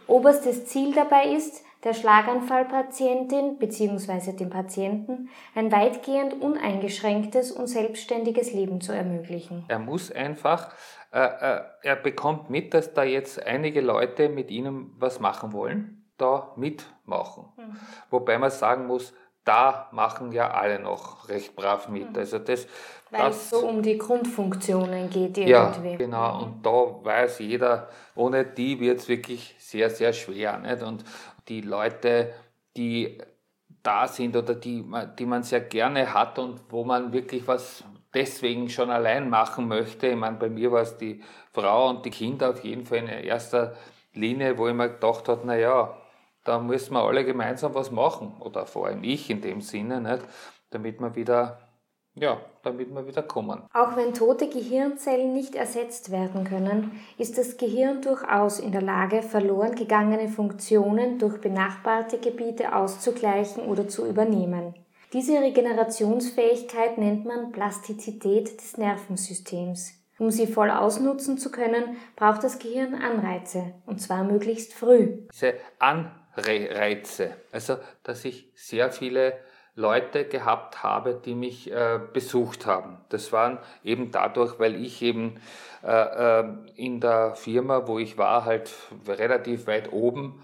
Oberstes 0.07 0.65
Ziel 0.65 0.93
dabei 0.93 1.25
ist, 1.25 1.63
der 1.83 1.93
Schlaganfallpatientin 1.93 3.57
bzw. 3.57 4.33
dem 4.33 4.49
Patienten 4.49 5.29
ein 5.55 5.71
weitgehend 5.71 6.41
uneingeschränktes 6.41 7.51
und 7.51 7.67
selbstständiges 7.67 8.53
Leben 8.53 8.81
zu 8.81 8.91
ermöglichen. 8.93 9.65
Er 9.67 9.79
muss 9.79 10.11
einfach, 10.11 10.73
äh, 11.11 11.19
äh, 11.19 11.61
er 11.83 11.95
bekommt 11.95 12.49
mit, 12.49 12.73
dass 12.73 12.93
da 12.93 13.03
jetzt 13.03 13.43
einige 13.45 13.81
Leute 13.81 14.29
mit 14.29 14.51
ihm 14.51 14.93
was 14.97 15.19
machen 15.19 15.53
wollen, 15.53 16.05
da 16.17 16.53
mitmachen. 16.55 17.45
Mhm. 17.57 17.75
Wobei 18.09 18.37
man 18.37 18.51
sagen 18.51 18.85
muss, 18.85 19.13
da 19.43 19.89
machen 19.91 20.31
ja 20.31 20.51
alle 20.51 20.79
noch 20.79 21.27
recht 21.29 21.55
brav 21.55 21.89
mit. 21.89 22.11
Mhm. 22.11 22.17
Also 22.17 22.39
das, 22.39 22.67
Weil 23.09 23.21
das, 23.21 23.35
es 23.35 23.49
so 23.49 23.67
um 23.67 23.81
die 23.81 23.97
Grundfunktionen 23.97 25.09
geht 25.09 25.37
irgendwie. 25.37 25.91
Ja, 25.91 25.97
genau. 25.97 26.37
Mhm. 26.37 26.43
Und 26.43 26.65
da 26.65 27.05
weiß 27.05 27.39
jeder, 27.39 27.89
ohne 28.15 28.45
die 28.45 28.79
wird 28.79 28.99
es 28.99 29.07
wirklich 29.07 29.55
sehr, 29.57 29.89
sehr 29.89 30.13
schwer. 30.13 30.57
Nicht? 30.59 30.83
Und, 30.83 31.03
die 31.47 31.61
Leute, 31.61 32.33
die 32.77 33.17
da 33.83 34.07
sind 34.07 34.35
oder 34.35 34.55
die, 34.55 34.85
die 35.17 35.25
man 35.25 35.43
sehr 35.43 35.61
gerne 35.61 36.13
hat 36.13 36.37
und 36.39 36.61
wo 36.69 36.83
man 36.83 37.13
wirklich 37.13 37.47
was 37.47 37.83
deswegen 38.13 38.69
schon 38.69 38.89
allein 38.89 39.29
machen 39.29 39.67
möchte. 39.67 40.07
Ich 40.07 40.15
meine, 40.15 40.37
bei 40.37 40.49
mir 40.49 40.71
war 40.71 40.81
es 40.81 40.97
die 40.97 41.21
Frau 41.51 41.89
und 41.89 42.05
die 42.05 42.09
Kinder 42.09 42.51
auf 42.51 42.63
jeden 42.63 42.85
Fall 42.85 42.99
in 42.99 43.07
erster 43.07 43.75
Linie, 44.13 44.57
wo 44.57 44.67
ich 44.67 44.73
mir 44.73 44.89
gedacht 44.89 45.27
habe, 45.27 45.47
naja, 45.47 45.97
da 46.43 46.59
müssen 46.59 46.93
wir 46.93 47.03
alle 47.03 47.25
gemeinsam 47.25 47.73
was 47.73 47.91
machen, 47.91 48.35
oder 48.39 48.65
vor 48.65 48.87
allem 48.87 49.03
ich 49.03 49.29
in 49.29 49.41
dem 49.41 49.61
Sinne, 49.61 50.01
nicht? 50.01 50.23
damit 50.69 50.99
wir 50.99 51.15
wieder 51.15 51.59
ja, 52.13 52.41
damit 52.63 52.93
wir 52.93 53.07
wieder 53.07 53.23
kommen. 53.23 53.63
Auch 53.73 53.95
wenn 53.95 54.13
tote 54.13 54.49
Gehirnzellen 54.49 55.31
nicht 55.33 55.55
ersetzt 55.55 56.11
werden 56.11 56.43
können, 56.43 56.99
ist 57.17 57.37
das 57.37 57.55
Gehirn 57.55 58.01
durchaus 58.01 58.59
in 58.59 58.73
der 58.73 58.81
Lage, 58.81 59.21
verloren 59.21 59.75
gegangene 59.75 60.27
Funktionen 60.27 61.19
durch 61.19 61.39
benachbarte 61.39 62.17
Gebiete 62.17 62.75
auszugleichen 62.75 63.63
oder 63.63 63.87
zu 63.87 64.05
übernehmen. 64.05 64.75
Diese 65.13 65.39
Regenerationsfähigkeit 65.39 66.97
nennt 66.97 67.25
man 67.25 67.51
Plastizität 67.51 68.59
des 68.59 68.77
Nervensystems. 68.77 69.93
Um 70.19 70.31
sie 70.31 70.47
voll 70.47 70.69
ausnutzen 70.69 71.37
zu 71.37 71.49
können, 71.49 71.97
braucht 72.15 72.43
das 72.43 72.59
Gehirn 72.59 72.93
Anreize, 72.93 73.73
und 73.85 73.99
zwar 73.99 74.23
möglichst 74.23 74.73
früh. 74.73 75.17
Diese 75.31 75.55
Anreize, 76.35 77.35
also 77.51 77.77
dass 78.03 78.25
ich 78.25 78.49
sehr 78.55 78.91
viele 78.91 79.39
Leute 79.75 80.25
gehabt 80.25 80.83
habe, 80.83 81.13
die 81.13 81.33
mich 81.33 81.71
äh, 81.71 81.99
besucht 82.11 82.65
haben. 82.65 82.97
Das 83.09 83.31
waren 83.31 83.57
eben 83.83 84.11
dadurch, 84.11 84.59
weil 84.59 84.75
ich 84.75 85.01
eben 85.01 85.39
äh, 85.83 86.41
äh, 86.41 86.45
in 86.75 86.99
der 86.99 87.35
Firma, 87.35 87.87
wo 87.87 87.97
ich 87.97 88.17
war, 88.17 88.43
halt 88.43 88.71
relativ 89.07 89.67
weit 89.67 89.91
oben 89.93 90.43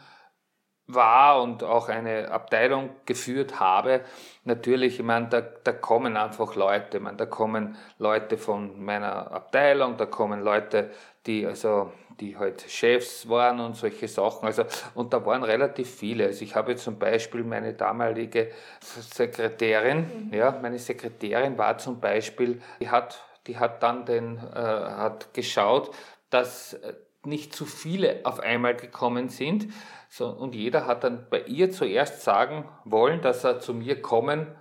war 0.88 1.41
und 1.41 1.63
auch 1.63 1.89
eine 1.89 2.32
Abteilung 2.32 2.91
geführt 3.06 3.60
habe. 3.60 4.01
Natürlich, 4.46 5.00
ich 5.00 5.06
meine, 5.06 5.27
da, 5.27 5.41
da 5.41 5.74
kommen 5.74 6.15
einfach 6.15 6.56
Leute, 6.56 6.98
ich 6.98 7.03
meine, 7.03 7.17
da 7.17 7.25
kommen 7.25 7.75
Leute 7.98 8.38
von 8.38 8.82
meiner 8.84 9.32
Abteilung, 9.32 9.98
da 9.98 10.06
kommen 10.06 10.41
Leute, 10.41 10.89
die 11.25 11.46
also 11.46 11.91
die 12.19 12.38
halt 12.38 12.65
Chefs 12.67 13.29
waren 13.29 13.59
und 13.59 13.75
solche 13.75 14.07
Sachen. 14.07 14.45
Also, 14.45 14.63
und 14.95 15.13
da 15.13 15.25
waren 15.25 15.43
relativ 15.43 15.89
viele. 15.89 16.25
Also 16.25 16.43
ich 16.43 16.55
habe 16.55 16.75
zum 16.75 16.97
Beispiel 16.97 17.43
meine 17.43 17.74
damalige 17.74 18.51
Sekretärin, 18.81 20.29
mhm. 20.29 20.33
ja, 20.33 20.57
meine 20.62 20.79
Sekretärin 20.79 21.57
war 21.57 21.77
zum 21.77 22.00
Beispiel, 22.00 22.62
die 22.79 22.89
hat, 22.89 23.24
die 23.45 23.57
hat 23.57 23.83
dann 23.83 24.05
den, 24.05 24.38
äh, 24.38 24.59
hat 24.59 25.33
geschaut, 25.33 25.91
dass 26.29 26.74
äh, 26.74 26.93
nicht 27.24 27.53
zu 27.53 27.65
viele 27.65 28.21
auf 28.24 28.39
einmal 28.39 28.75
gekommen 28.75 29.29
sind. 29.29 29.67
So, 30.09 30.27
und 30.27 30.55
jeder 30.55 30.88
hat 30.88 31.03
dann 31.03 31.27
bei 31.29 31.41
ihr 31.41 31.71
zuerst 31.71 32.21
sagen 32.21 32.67
wollen, 32.86 33.21
dass 33.21 33.43
er 33.43 33.59
zu 33.59 33.74
mir 33.74 34.01
kommen 34.01 34.55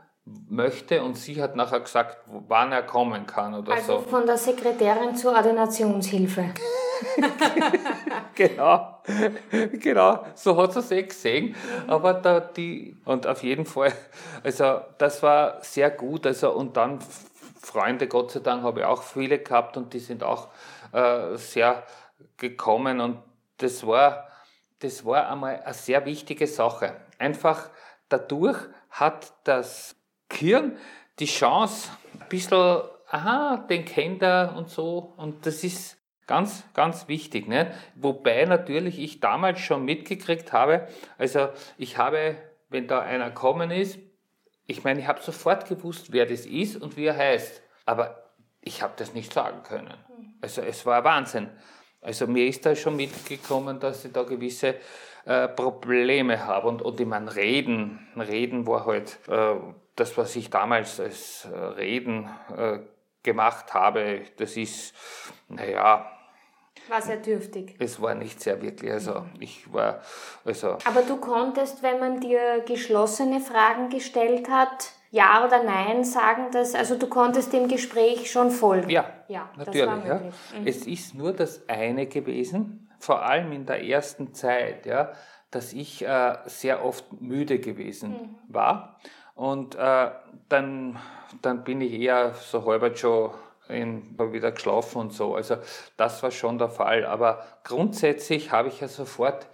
möchte 0.48 1.02
und 1.02 1.16
sie 1.16 1.40
hat 1.40 1.54
nachher 1.54 1.80
gesagt, 1.80 2.18
wann 2.26 2.72
er 2.72 2.82
kommen 2.82 3.26
kann 3.26 3.54
oder 3.54 3.72
also 3.72 4.00
so. 4.00 4.08
von 4.08 4.26
der 4.26 4.36
Sekretärin 4.36 5.14
zur 5.14 5.32
Ordinationshilfe. 5.32 6.50
genau, 8.34 9.02
genau, 9.80 10.24
so 10.34 10.56
hat 10.60 10.72
sie 10.72 10.80
es 10.80 10.90
eh 10.90 11.02
gesehen. 11.04 11.54
Aber 11.86 12.14
da 12.14 12.40
die, 12.40 12.96
und 13.04 13.26
auf 13.26 13.42
jeden 13.42 13.66
Fall, 13.66 13.92
also 14.42 14.80
das 14.98 15.22
war 15.22 15.62
sehr 15.62 15.90
gut. 15.90 16.26
Also, 16.26 16.52
und 16.52 16.76
dann 16.76 16.98
Freunde, 17.60 18.08
Gott 18.08 18.32
sei 18.32 18.40
Dank, 18.40 18.62
habe 18.62 18.80
ich 18.80 18.86
auch 18.86 19.02
viele 19.02 19.38
gehabt 19.38 19.76
und 19.76 19.92
die 19.92 19.98
sind 20.00 20.24
auch 20.24 20.48
äh, 20.92 21.36
sehr 21.36 21.84
gekommen 22.36 23.00
und 23.00 23.18
das 23.58 23.86
war, 23.86 24.28
das 24.80 25.04
war 25.04 25.30
einmal 25.30 25.62
eine 25.62 25.74
sehr 25.74 26.04
wichtige 26.04 26.46
Sache. 26.46 26.96
Einfach 27.18 27.70
dadurch 28.08 28.58
hat 28.90 29.32
das 29.44 29.95
Gehirn 30.28 30.76
die 31.18 31.26
Chance, 31.26 31.90
ein 32.12 32.28
bisschen, 32.28 32.82
aha, 33.08 33.66
den 33.68 33.84
kennt 33.84 34.22
er 34.22 34.54
und 34.56 34.68
so. 34.68 35.14
Und 35.16 35.46
das 35.46 35.64
ist 35.64 35.96
ganz, 36.26 36.64
ganz 36.74 37.08
wichtig. 37.08 37.48
Ne? 37.48 37.72
Wobei 37.94 38.44
natürlich 38.44 38.98
ich 38.98 39.20
damals 39.20 39.60
schon 39.60 39.84
mitgekriegt 39.84 40.52
habe, 40.52 40.88
also 41.18 41.48
ich 41.78 41.98
habe, 41.98 42.36
wenn 42.68 42.88
da 42.88 43.00
einer 43.00 43.30
kommen 43.30 43.70
ist, 43.70 43.98
ich 44.66 44.82
meine, 44.82 45.00
ich 45.00 45.06
habe 45.06 45.22
sofort 45.22 45.68
gewusst, 45.68 46.12
wer 46.12 46.26
das 46.26 46.44
ist 46.44 46.76
und 46.76 46.96
wie 46.96 47.06
er 47.06 47.16
heißt. 47.16 47.62
Aber 47.84 48.24
ich 48.60 48.82
habe 48.82 48.94
das 48.96 49.14
nicht 49.14 49.32
sagen 49.32 49.62
können. 49.62 49.94
Also 50.40 50.60
es 50.60 50.84
war 50.84 51.04
Wahnsinn. 51.04 51.48
Also 52.00 52.26
mir 52.26 52.46
ist 52.46 52.66
da 52.66 52.74
schon 52.74 52.96
mitgekommen, 52.96 53.78
dass 53.78 54.04
ich 54.04 54.12
da 54.12 54.24
gewisse 54.24 54.74
äh, 55.24 55.48
Probleme 55.48 56.44
habe. 56.44 56.68
Und, 56.68 56.82
und 56.82 56.98
ich 56.98 57.06
meine, 57.06 57.34
Reden, 57.34 58.08
Reden 58.16 58.66
war 58.66 58.86
halt 58.86 59.18
äh, 59.28 59.54
das, 59.96 60.16
was 60.16 60.36
ich 60.36 60.50
damals 60.50 61.00
als 61.00 61.46
äh, 61.46 61.56
Reden 61.56 62.30
äh, 62.56 62.78
gemacht 63.22 63.74
habe, 63.74 64.22
das 64.36 64.56
ist, 64.56 64.94
naja, 65.48 66.12
war 66.88 67.02
sehr 67.02 67.16
dürftig. 67.16 67.74
Es 67.80 68.00
war 68.00 68.14
nicht 68.14 68.40
sehr 68.40 68.62
wirklich. 68.62 68.92
Also 68.92 69.26
ich 69.40 69.72
war 69.72 70.02
also. 70.44 70.78
Aber 70.84 71.02
du 71.02 71.16
konntest, 71.16 71.82
wenn 71.82 71.98
man 71.98 72.20
dir 72.20 72.60
geschlossene 72.64 73.40
Fragen 73.40 73.88
gestellt 73.88 74.48
hat, 74.48 74.92
ja 75.10 75.44
oder 75.44 75.64
nein 75.64 76.04
sagen, 76.04 76.52
dass 76.52 76.76
also 76.76 76.96
du 76.96 77.08
konntest 77.08 77.52
dem 77.52 77.66
Gespräch 77.66 78.30
schon 78.30 78.50
folgen. 78.50 78.88
Ja, 78.88 79.06
ja 79.26 79.50
natürlich. 79.56 80.04
Ja. 80.04 80.20
Mhm. 80.20 80.32
Es 80.64 80.86
ist 80.86 81.14
nur 81.14 81.32
das 81.32 81.68
eine 81.68 82.06
gewesen, 82.06 82.88
vor 83.00 83.22
allem 83.22 83.50
in 83.50 83.66
der 83.66 83.84
ersten 83.84 84.32
Zeit, 84.32 84.86
ja, 84.86 85.12
dass 85.50 85.72
ich 85.72 86.06
äh, 86.06 86.36
sehr 86.46 86.84
oft 86.84 87.20
müde 87.20 87.58
gewesen 87.58 88.10
mhm. 88.10 88.38
war 88.48 89.00
und 89.36 89.76
äh, 89.76 90.10
dann 90.48 90.98
dann 91.42 91.64
bin 91.64 91.80
ich 91.80 91.92
eher 91.92 92.34
so 92.34 92.64
halb 92.66 92.96
schon 92.98 93.30
in, 93.68 94.16
wieder 94.18 94.52
geschlafen 94.52 94.98
und 94.98 95.12
so. 95.12 95.34
Also 95.34 95.56
das 95.96 96.22
war 96.22 96.30
schon 96.30 96.58
der 96.58 96.68
Fall. 96.68 97.04
Aber 97.04 97.44
grundsätzlich 97.64 98.52
habe 98.52 98.68
ich 98.68 98.80
ja 98.80 98.88
sofort, 98.88 99.48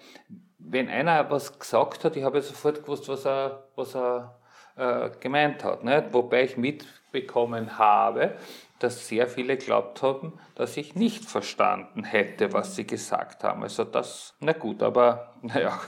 wenn 0.59 0.89
einer 0.89 1.31
was 1.31 1.59
gesagt 1.59 2.05
hat, 2.05 2.17
ich 2.17 2.25
habe 2.25 2.39
ja 2.39 2.43
sofort 2.43 2.83
gewusst, 2.83 3.09
was 3.09 3.27
er, 3.27 3.65
was 3.75 3.95
er 3.95 4.39
äh, 4.77 5.11
gemeint 5.21 5.65
hat. 5.65 5.85
Nicht? 5.85 6.13
Wobei 6.13 6.45
ich 6.45 6.57
mitbekommen 6.57 7.79
habe, 7.79 8.37
dass 8.79 9.07
sehr 9.07 9.29
viele 9.29 9.57
glaubt 9.57 10.03
haben, 10.03 10.33
dass 10.57 10.77
ich 10.77 10.95
nicht 10.95 11.25
verstanden 11.25 12.05
hätte, 12.05 12.53
was 12.53 12.75
sie 12.75 12.87
gesagt 12.87 13.45
haben. 13.45 13.63
Also 13.63 13.85
das, 13.85 14.35
na 14.41 14.53
gut, 14.53 14.83
aber 14.83 15.35
naja, 15.43 15.81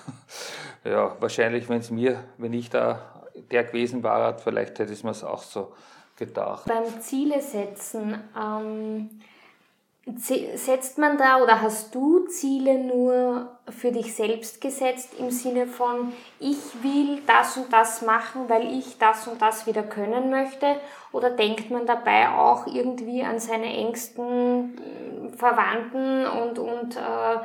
ja, 0.85 1.17
wahrscheinlich, 1.21 1.69
wenn 1.69 1.81
es 1.81 1.91
mir, 1.91 2.25
wenn 2.39 2.53
ich 2.53 2.71
da 2.71 3.13
der 3.51 3.65
gewesen 3.65 4.03
war, 4.03 4.39
vielleicht 4.39 4.79
hätte 4.79 4.93
es 4.93 5.03
mir 5.03 5.11
es 5.11 5.25
auch 5.25 5.43
so 5.43 5.73
gedacht. 6.17 6.67
Beim 6.67 7.01
Ziele 7.01 7.41
setzen, 7.41 8.23
ähm, 8.39 9.11
setzt 10.07 10.99
man 10.99 11.17
da 11.17 11.43
oder 11.43 11.63
hast 11.63 11.95
du 11.95 12.27
Ziele 12.27 12.79
nur 12.79 13.57
für 13.71 13.91
dich 13.91 14.15
selbst 14.15 14.61
gesetzt 14.61 15.15
im 15.19 15.31
Sinne 15.31 15.67
von, 15.67 16.13
ich 16.39 16.59
will 16.83 17.23
das 17.27 17.57
und 17.57 17.73
das 17.73 18.03
machen, 18.03 18.49
weil 18.49 18.71
ich 18.77 18.99
das 18.99 19.27
und 19.27 19.41
das 19.41 19.67
wieder 19.67 19.83
können 19.83 20.29
möchte? 20.29 20.77
Oder 21.13 21.31
denkt 21.31 21.71
man 21.71 21.87
dabei 21.87 22.29
auch 22.29 22.67
irgendwie 22.67 23.23
an 23.23 23.39
seine 23.39 23.75
engsten 23.75 24.77
äh, 24.77 25.37
Verwandten 25.37 26.27
und, 26.27 26.59
und 26.59 26.97
äh, 26.97 27.39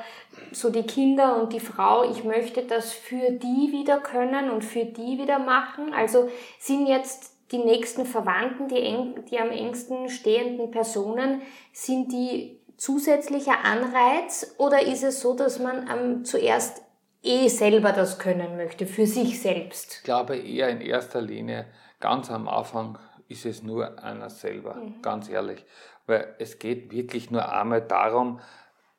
so 0.52 0.70
die 0.70 0.86
Kinder 0.86 1.42
und 1.42 1.54
die 1.54 1.62
Frau, 1.62 2.04
ich 2.04 2.26
möchte 2.26 2.64
das 2.64 2.92
für 2.92 3.32
die 3.32 3.72
wieder 3.72 4.00
können 4.00 4.50
und 4.50 4.66
für 4.66 4.84
die 4.84 5.18
wieder 5.18 5.40
machen? 5.40 5.94
Also 5.94 6.30
sind 6.60 6.88
jetzt 6.88 7.39
die 7.52 7.58
nächsten 7.58 8.06
Verwandten, 8.06 8.68
die, 8.68 8.82
eng, 8.82 9.26
die 9.30 9.40
am 9.40 9.50
engsten 9.50 10.10
stehenden 10.10 10.72
Personen, 10.72 11.42
sind 11.74 12.12
die 12.12 12.60
zusätzlicher 12.78 13.64
Anreiz 13.64 14.56
oder 14.58 14.82
ist 14.82 15.04
es 15.04 15.20
so, 15.20 15.36
dass 15.36 15.60
man 15.60 15.90
ähm, 15.90 16.26
zuerst 16.26 16.82
eh 17.24 17.48
selber 17.50 17.92
das 17.92 18.20
können 18.20 18.56
möchte, 18.56 18.86
für 18.86 19.06
sich 19.06 19.42
selbst? 19.42 19.98
Ich 19.98 20.04
glaube 20.04 20.38
eher 20.38 20.70
in 20.70 20.82
erster 20.82 21.22
Linie, 21.22 21.66
ganz 22.00 22.32
am 22.32 22.48
Anfang 22.48 22.98
ist 23.28 23.46
es 23.46 23.64
nur 23.64 24.02
einer 24.04 24.30
selber, 24.30 24.76
mhm. 24.76 25.02
ganz 25.02 25.30
ehrlich. 25.30 25.66
Weil 26.08 26.36
es 26.40 26.58
geht 26.60 26.92
wirklich 26.92 27.30
nur 27.30 27.52
einmal 27.52 27.82
darum, 27.82 28.40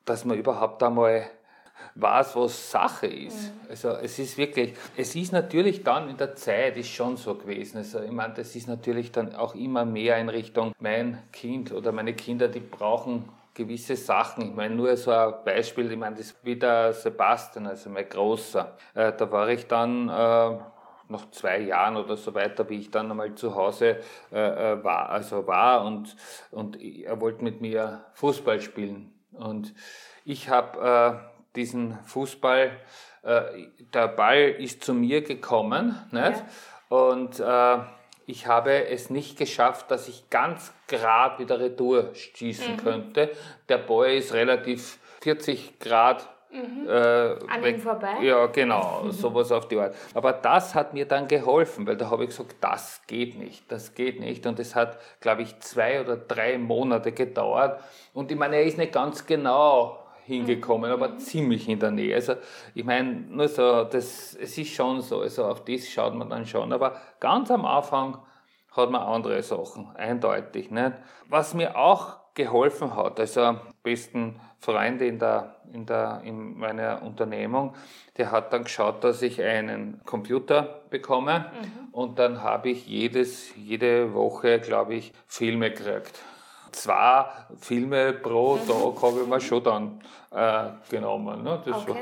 dass 0.04 0.24
man 0.24 0.38
überhaupt 0.38 0.82
einmal 0.82 1.28
weiß, 1.94 2.36
was 2.36 2.70
Sache 2.70 3.06
ist. 3.06 3.52
Also 3.68 3.90
es 3.90 4.18
ist 4.18 4.38
wirklich, 4.38 4.74
es 4.96 5.14
ist 5.14 5.32
natürlich 5.32 5.82
dann 5.82 6.08
in 6.08 6.16
der 6.16 6.34
Zeit 6.34 6.76
ist 6.76 6.88
schon 6.88 7.16
so 7.16 7.34
gewesen. 7.34 7.78
Also 7.78 8.00
ich 8.00 8.10
meine, 8.10 8.34
das 8.34 8.54
ist 8.56 8.68
natürlich 8.68 9.12
dann 9.12 9.34
auch 9.34 9.54
immer 9.54 9.84
mehr 9.84 10.18
in 10.18 10.28
Richtung 10.28 10.72
mein 10.78 11.18
Kind 11.32 11.72
oder 11.72 11.92
meine 11.92 12.14
Kinder, 12.14 12.48
die 12.48 12.60
brauchen 12.60 13.28
gewisse 13.54 13.96
Sachen. 13.96 14.44
Ich 14.44 14.54
meine, 14.54 14.74
nur 14.74 14.96
so 14.96 15.10
ein 15.10 15.34
Beispiel, 15.44 15.90
ich 15.90 15.98
meine, 15.98 16.16
das 16.16 16.26
ist 16.26 16.44
wieder 16.44 16.92
Sebastian, 16.92 17.66
also 17.66 17.90
mein 17.90 18.08
Großer. 18.08 18.76
Äh, 18.94 19.12
da 19.16 19.30
war 19.30 19.48
ich 19.48 19.66
dann 19.66 20.08
äh, 20.08 20.58
nach 21.10 21.30
zwei 21.32 21.58
Jahren 21.58 21.96
oder 21.96 22.16
so 22.16 22.34
weiter, 22.34 22.68
wie 22.70 22.78
ich 22.78 22.90
dann 22.90 23.10
einmal 23.10 23.34
zu 23.34 23.54
Hause 23.54 23.98
äh, 24.32 24.72
äh 24.72 24.84
war, 24.84 25.10
also 25.10 25.46
war 25.46 25.84
und, 25.84 26.16
und 26.50 26.80
er 26.80 27.20
wollte 27.20 27.44
mit 27.44 27.60
mir 27.60 28.04
Fußball 28.14 28.60
spielen. 28.60 29.12
Und 29.32 29.74
ich 30.24 30.48
habe 30.48 31.20
äh, 31.26 31.29
diesen 31.56 31.98
Fußball, 32.04 32.72
äh, 33.22 33.40
der 33.92 34.08
Ball 34.08 34.50
ist 34.58 34.84
zu 34.84 34.94
mir 34.94 35.22
gekommen 35.22 36.00
nicht? 36.10 36.42
Ja. 36.90 36.96
und 36.96 37.40
äh, 37.40 37.78
ich 38.26 38.46
habe 38.46 38.86
es 38.86 39.10
nicht 39.10 39.36
geschafft, 39.36 39.90
dass 39.90 40.06
ich 40.08 40.30
ganz 40.30 40.72
gerade 40.86 41.40
wieder 41.40 41.58
Retour 41.58 42.14
schießen 42.14 42.74
mhm. 42.74 42.76
könnte. 42.76 43.30
Der 43.68 43.78
Ball 43.78 44.14
ist 44.14 44.32
relativ 44.32 44.98
40 45.20 45.80
Grad 45.80 46.28
Mhm. 46.52 46.88
Äh, 46.88 46.90
An 46.90 47.64
ihm 47.64 47.78
vorbei? 47.78 48.16
Ja, 48.22 48.46
genau, 48.46 49.04
sowas 49.10 49.52
auf 49.52 49.68
die 49.68 49.78
Art. 49.78 49.94
Aber 50.14 50.32
das 50.32 50.74
hat 50.74 50.92
mir 50.94 51.06
dann 51.06 51.28
geholfen, 51.28 51.86
weil 51.86 51.96
da 51.96 52.10
habe 52.10 52.24
ich 52.24 52.30
gesagt, 52.30 52.56
das 52.60 53.02
geht 53.06 53.38
nicht, 53.38 53.70
das 53.70 53.94
geht 53.94 54.18
nicht. 54.18 54.46
Und 54.46 54.58
es 54.58 54.74
hat, 54.74 54.98
glaube 55.20 55.42
ich, 55.42 55.60
zwei 55.60 56.00
oder 56.00 56.16
drei 56.16 56.58
Monate 56.58 57.12
gedauert. 57.12 57.80
Und 58.14 58.32
ich 58.32 58.36
meine, 58.36 58.56
er 58.56 58.64
ist 58.64 58.78
nicht 58.78 58.92
ganz 58.92 59.24
genau 59.26 60.04
hingekommen, 60.30 60.90
aber 60.90 61.18
ziemlich 61.18 61.68
in 61.68 61.78
der 61.78 61.90
Nähe. 61.90 62.14
Also 62.14 62.34
ich 62.74 62.84
meine, 62.84 63.12
nur 63.12 63.48
so, 63.48 63.84
das, 63.84 64.34
es 64.34 64.56
ist 64.56 64.72
schon 64.72 65.00
so, 65.00 65.20
also 65.20 65.44
auf 65.44 65.64
das 65.64 65.88
schaut 65.88 66.14
man 66.14 66.30
dann 66.30 66.46
schon. 66.46 66.72
Aber 66.72 66.96
ganz 67.18 67.50
am 67.50 67.64
Anfang 67.64 68.18
hat 68.72 68.90
man 68.90 69.02
andere 69.02 69.42
Sachen, 69.42 69.94
eindeutig. 69.96 70.70
Nicht? 70.70 70.92
Was 71.28 71.54
mir 71.54 71.76
auch 71.76 72.20
geholfen 72.34 72.94
hat, 72.94 73.18
also 73.18 73.56
besten 73.82 74.40
Freund 74.60 75.02
in, 75.02 75.18
der, 75.18 75.56
in, 75.72 75.84
der, 75.84 76.22
in 76.24 76.58
meiner 76.58 77.02
Unternehmung, 77.02 77.74
der 78.16 78.30
hat 78.30 78.52
dann 78.52 78.64
geschaut, 78.64 79.02
dass 79.02 79.22
ich 79.22 79.42
einen 79.42 80.00
Computer 80.04 80.82
bekomme 80.90 81.50
mhm. 81.52 81.88
und 81.92 82.18
dann 82.18 82.42
habe 82.42 82.70
ich 82.70 82.86
jedes, 82.86 83.54
jede 83.56 84.14
Woche, 84.14 84.60
glaube 84.60 84.94
ich, 84.94 85.12
Filme 85.26 85.70
gekriegt 85.70 86.20
zwei 86.72 87.24
Filme 87.58 88.12
pro 88.12 88.56
mhm. 88.56 88.66
Tag 88.66 89.02
habe 89.02 89.20
ich 89.22 89.26
mir 89.26 89.40
schon 89.40 89.62
dann 89.62 90.00
äh, 90.30 90.70
genommen. 90.88 91.42
Ne? 91.42 91.60
Das 91.64 91.82
okay. 91.82 91.90
war, 91.90 91.96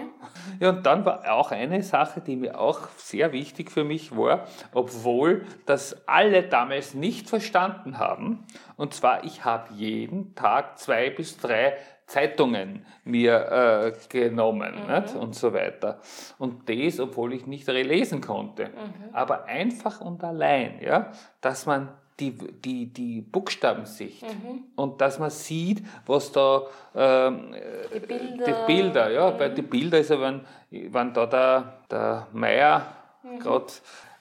ja, 0.60 0.68
und 0.70 0.84
dann 0.84 1.04
war 1.04 1.32
auch 1.32 1.50
eine 1.50 1.82
Sache, 1.82 2.20
die 2.20 2.36
mir 2.36 2.58
auch 2.58 2.88
sehr 2.96 3.32
wichtig 3.32 3.70
für 3.70 3.84
mich 3.84 4.16
war, 4.16 4.46
obwohl 4.72 5.46
das 5.66 5.96
alle 6.06 6.42
damals 6.42 6.94
nicht 6.94 7.28
verstanden 7.28 7.98
haben. 7.98 8.44
Und 8.76 8.94
zwar, 8.94 9.24
ich 9.24 9.44
habe 9.44 9.72
jeden 9.74 10.34
Tag 10.34 10.78
zwei 10.78 11.10
bis 11.10 11.38
drei 11.38 11.76
Zeitungen 12.06 12.86
mir 13.04 13.50
äh, 13.50 13.92
genommen 14.08 14.74
mhm. 14.86 15.20
und 15.20 15.34
so 15.34 15.52
weiter. 15.52 16.00
Und 16.38 16.68
das, 16.68 17.00
obwohl 17.00 17.34
ich 17.34 17.46
nicht 17.46 17.66
lesen 17.68 18.20
konnte. 18.22 18.68
Mhm. 18.68 19.14
Aber 19.14 19.44
einfach 19.44 20.00
und 20.00 20.24
allein, 20.24 20.80
ja, 20.80 21.12
dass 21.42 21.66
man 21.66 21.90
die, 22.20 22.32
die, 22.32 22.86
die 22.86 23.20
Buchstabensicht 23.20 24.22
mhm. 24.22 24.64
und 24.74 25.00
dass 25.00 25.18
man 25.18 25.30
sieht, 25.30 25.84
was 26.06 26.32
da 26.32 26.62
ähm, 26.94 27.54
die 27.94 28.00
Bilder, 28.00 28.44
die 28.44 28.66
Bilder 28.66 29.10
ja, 29.10 29.30
mhm. 29.30 29.38
weil 29.38 29.54
die 29.54 29.62
Bilder 29.62 29.98
ist 29.98 30.10
ja, 30.10 30.20
wenn, 30.20 30.40
wenn 30.70 31.12
da 31.12 31.26
der, 31.26 31.78
der 31.90 32.26
Meier 32.32 32.86
mhm. 33.22 33.38
gerade 33.38 33.66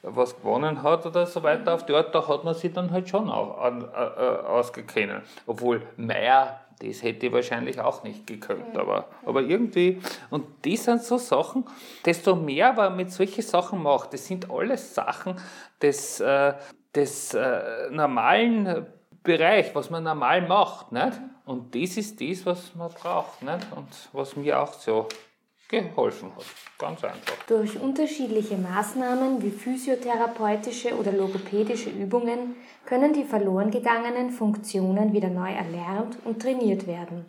was 0.03 0.37
gewonnen 0.37 0.83
hat 0.83 1.05
oder 1.05 1.25
so 1.25 1.41
weiter 1.43 1.73
auf 1.73 1.85
die 1.85 1.93
Art, 1.93 2.13
da 2.13 2.27
hat 2.27 2.43
man 2.43 2.53
sich 2.53 2.71
dann 2.71 2.91
halt 2.91 3.09
schon 3.09 3.29
auch, 3.29 3.59
an, 3.59 3.83
äh, 3.83 4.47
ausgekennen. 4.47 5.21
Obwohl 5.47 5.81
Meier, 5.97 6.61
das 6.79 7.01
hätte 7.01 7.25
ich 7.25 7.33
wahrscheinlich 7.33 7.79
auch 7.79 8.03
nicht 8.03 8.27
gekonnt, 8.27 8.73
mhm. 8.73 8.79
aber, 8.79 9.05
aber 9.25 9.41
irgendwie, 9.41 9.99
und 10.29 10.45
das 10.63 10.83
sind 10.83 11.01
so 11.01 11.17
Sachen, 11.17 11.65
desto 12.05 12.35
mehr 12.35 12.73
man 12.73 12.95
mit 12.95 13.11
solchen 13.11 13.41
Sachen 13.41 13.81
macht, 13.81 14.13
das 14.13 14.27
sind 14.27 14.49
alles 14.51 14.93
Sachen, 14.93 15.35
das, 15.79 16.19
äh, 16.19 16.53
des 16.97 17.33
äh, 17.33 17.89
normalen 17.91 18.85
Bereich, 19.23 19.73
was 19.73 19.89
man 19.89 20.03
normal 20.03 20.41
macht. 20.41 20.91
Nicht? 20.91 21.19
Und 21.45 21.73
das 21.75 21.97
ist 21.97 22.19
das, 22.19 22.45
was 22.45 22.75
man 22.75 22.91
braucht 22.91 23.41
nicht? 23.41 23.67
und 23.75 23.87
was 24.11 24.35
mir 24.35 24.59
auch 24.59 24.73
so 24.73 25.07
geholfen 25.69 26.31
hat. 26.35 26.45
Ganz 26.77 27.03
einfach. 27.03 27.35
Durch 27.47 27.79
unterschiedliche 27.79 28.57
Maßnahmen 28.57 29.41
wie 29.41 29.51
physiotherapeutische 29.51 30.95
oder 30.97 31.11
logopädische 31.11 31.89
Übungen 31.89 32.55
können 32.85 33.13
die 33.13 33.25
verloren 33.25 33.71
gegangenen 33.71 34.31
Funktionen 34.31 35.13
wieder 35.13 35.29
neu 35.29 35.51
erlernt 35.51 36.17
und 36.23 36.41
trainiert 36.41 36.87
werden. 36.87 37.25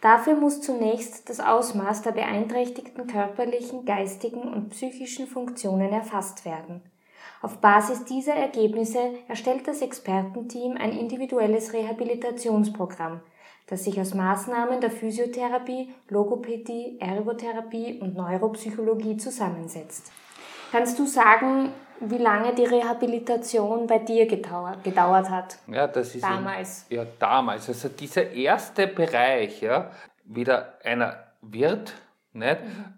Dafür 0.00 0.34
muss 0.34 0.62
zunächst 0.62 1.28
das 1.28 1.40
Ausmaß 1.40 2.02
der 2.02 2.12
beeinträchtigten 2.12 3.06
körperlichen, 3.06 3.84
geistigen 3.84 4.42
und 4.42 4.70
psychischen 4.70 5.26
Funktionen 5.26 5.92
erfasst 5.92 6.44
werden. 6.44 6.82
Auf 7.42 7.58
Basis 7.58 8.04
dieser 8.04 8.34
Ergebnisse 8.34 8.98
erstellt 9.26 9.66
das 9.66 9.80
Expertenteam 9.80 10.76
ein 10.76 10.92
individuelles 10.92 11.72
Rehabilitationsprogramm, 11.72 13.20
das 13.66 13.84
sich 13.84 13.98
aus 13.98 14.12
Maßnahmen 14.12 14.80
der 14.80 14.90
Physiotherapie, 14.90 15.94
Logopädie, 16.08 16.98
Ergotherapie 17.00 17.98
und 18.00 18.14
Neuropsychologie 18.14 19.16
zusammensetzt. 19.16 20.12
Kannst 20.70 20.98
du 20.98 21.06
sagen, 21.06 21.72
wie 22.00 22.18
lange 22.18 22.54
die 22.54 22.64
Rehabilitation 22.64 23.86
bei 23.86 23.98
dir 23.98 24.26
gedauert, 24.26 24.84
gedauert 24.84 25.30
hat? 25.30 25.58
Ja, 25.66 25.86
das 25.86 26.14
ist 26.14 26.22
damals. 26.22 26.86
In, 26.90 26.98
ja, 26.98 27.06
damals. 27.18 27.68
Also 27.68 27.88
dieser 27.88 28.30
erste 28.30 28.86
Bereich, 28.86 29.62
ja, 29.62 29.90
wieder 30.24 30.74
einer 30.84 31.24
wird, 31.40 31.94
nicht? 32.32 32.62
Mhm. 32.62 32.94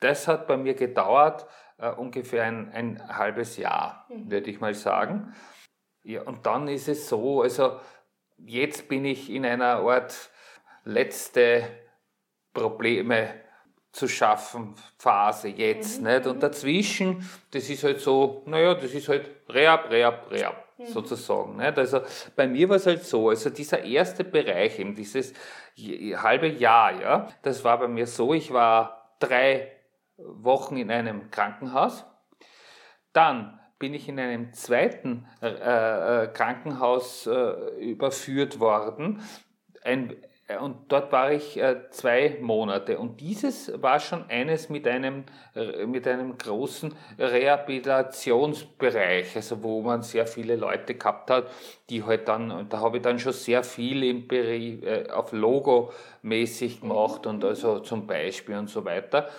Das 0.00 0.28
hat 0.28 0.46
bei 0.46 0.56
mir 0.56 0.74
gedauert 0.74 1.46
äh, 1.80 1.90
ungefähr 1.90 2.44
ein, 2.44 2.70
ein 2.72 3.16
halbes 3.16 3.56
Jahr, 3.56 4.06
mhm. 4.08 4.30
würde 4.30 4.50
ich 4.50 4.60
mal 4.60 4.74
sagen. 4.74 5.34
Ja, 6.02 6.22
und 6.22 6.46
dann 6.46 6.68
ist 6.68 6.88
es 6.88 7.08
so, 7.08 7.42
also 7.42 7.80
jetzt 8.38 8.88
bin 8.88 9.04
ich 9.04 9.30
in 9.30 9.44
einer 9.44 9.76
Art 9.76 10.30
letzte 10.84 11.64
Probleme 12.52 13.34
zu 13.92 14.08
schaffen 14.08 14.74
Phase 14.98 15.48
jetzt, 15.48 16.00
mhm. 16.00 16.08
nicht? 16.08 16.26
Und 16.26 16.42
dazwischen, 16.42 17.28
das 17.50 17.68
ist 17.68 17.82
halt 17.84 18.00
so, 18.00 18.42
naja, 18.46 18.74
das 18.74 18.92
ist 18.92 19.08
halt 19.08 19.28
Rehab, 19.48 19.90
Rehab, 19.90 20.30
Rehab, 20.30 20.68
mhm. 20.78 20.86
sozusagen, 20.86 21.56
nicht? 21.56 21.76
Also 21.76 22.00
bei 22.36 22.46
mir 22.46 22.68
war 22.68 22.76
es 22.76 22.86
halt 22.86 23.04
so, 23.04 23.28
also 23.28 23.50
dieser 23.50 23.82
erste 23.82 24.24
Bereich, 24.24 24.78
eben 24.78 24.94
dieses 24.94 25.34
halbe 25.76 26.48
Jahr, 26.48 27.00
ja, 27.00 27.28
das 27.42 27.64
war 27.64 27.78
bei 27.78 27.88
mir 27.88 28.06
so, 28.06 28.32
ich 28.32 28.52
war 28.52 29.16
drei 29.18 29.79
Wochen 30.24 30.76
in 30.76 30.90
einem 30.90 31.30
Krankenhaus. 31.30 32.04
Dann 33.12 33.60
bin 33.80 33.92
ich 33.94 34.08
in 34.08 34.20
einem 34.20 34.52
zweiten 34.52 35.26
äh, 35.40 36.24
äh, 36.24 36.28
Krankenhaus 36.28 37.26
äh, 37.26 37.50
überführt 37.78 38.60
worden. 38.60 39.20
Ein, 39.82 40.14
äh, 40.46 40.58
und 40.58 40.92
dort 40.92 41.10
war 41.12 41.32
ich 41.32 41.56
äh, 41.56 41.88
zwei 41.90 42.36
Monate. 42.40 42.98
Und 42.98 43.20
dieses 43.20 43.72
war 43.82 44.00
schon 44.00 44.28
eines 44.28 44.68
mit 44.68 44.86
einem, 44.86 45.24
äh, 45.54 45.86
mit 45.86 46.06
einem 46.06 46.36
großen 46.36 46.94
Rehabilitationsbereich, 47.18 49.34
also 49.34 49.62
wo 49.62 49.80
man 49.80 50.02
sehr 50.02 50.26
viele 50.26 50.56
Leute 50.56 50.94
gehabt 50.94 51.30
hat, 51.30 51.50
die 51.88 52.04
halt 52.04 52.28
dann, 52.28 52.68
da 52.68 52.80
habe 52.80 52.98
ich 52.98 53.02
dann 53.02 53.18
schon 53.18 53.32
sehr 53.32 53.64
viel 53.64 54.04
im 54.04 54.28
Bereich, 54.28 55.10
auf 55.10 55.32
Logo 55.32 55.90
mäßig 56.20 56.82
gemacht 56.82 57.26
und 57.26 57.42
also 57.44 57.78
zum 57.80 58.06
Beispiel 58.06 58.56
und 58.56 58.68
so 58.68 58.84
weiter 58.84 59.30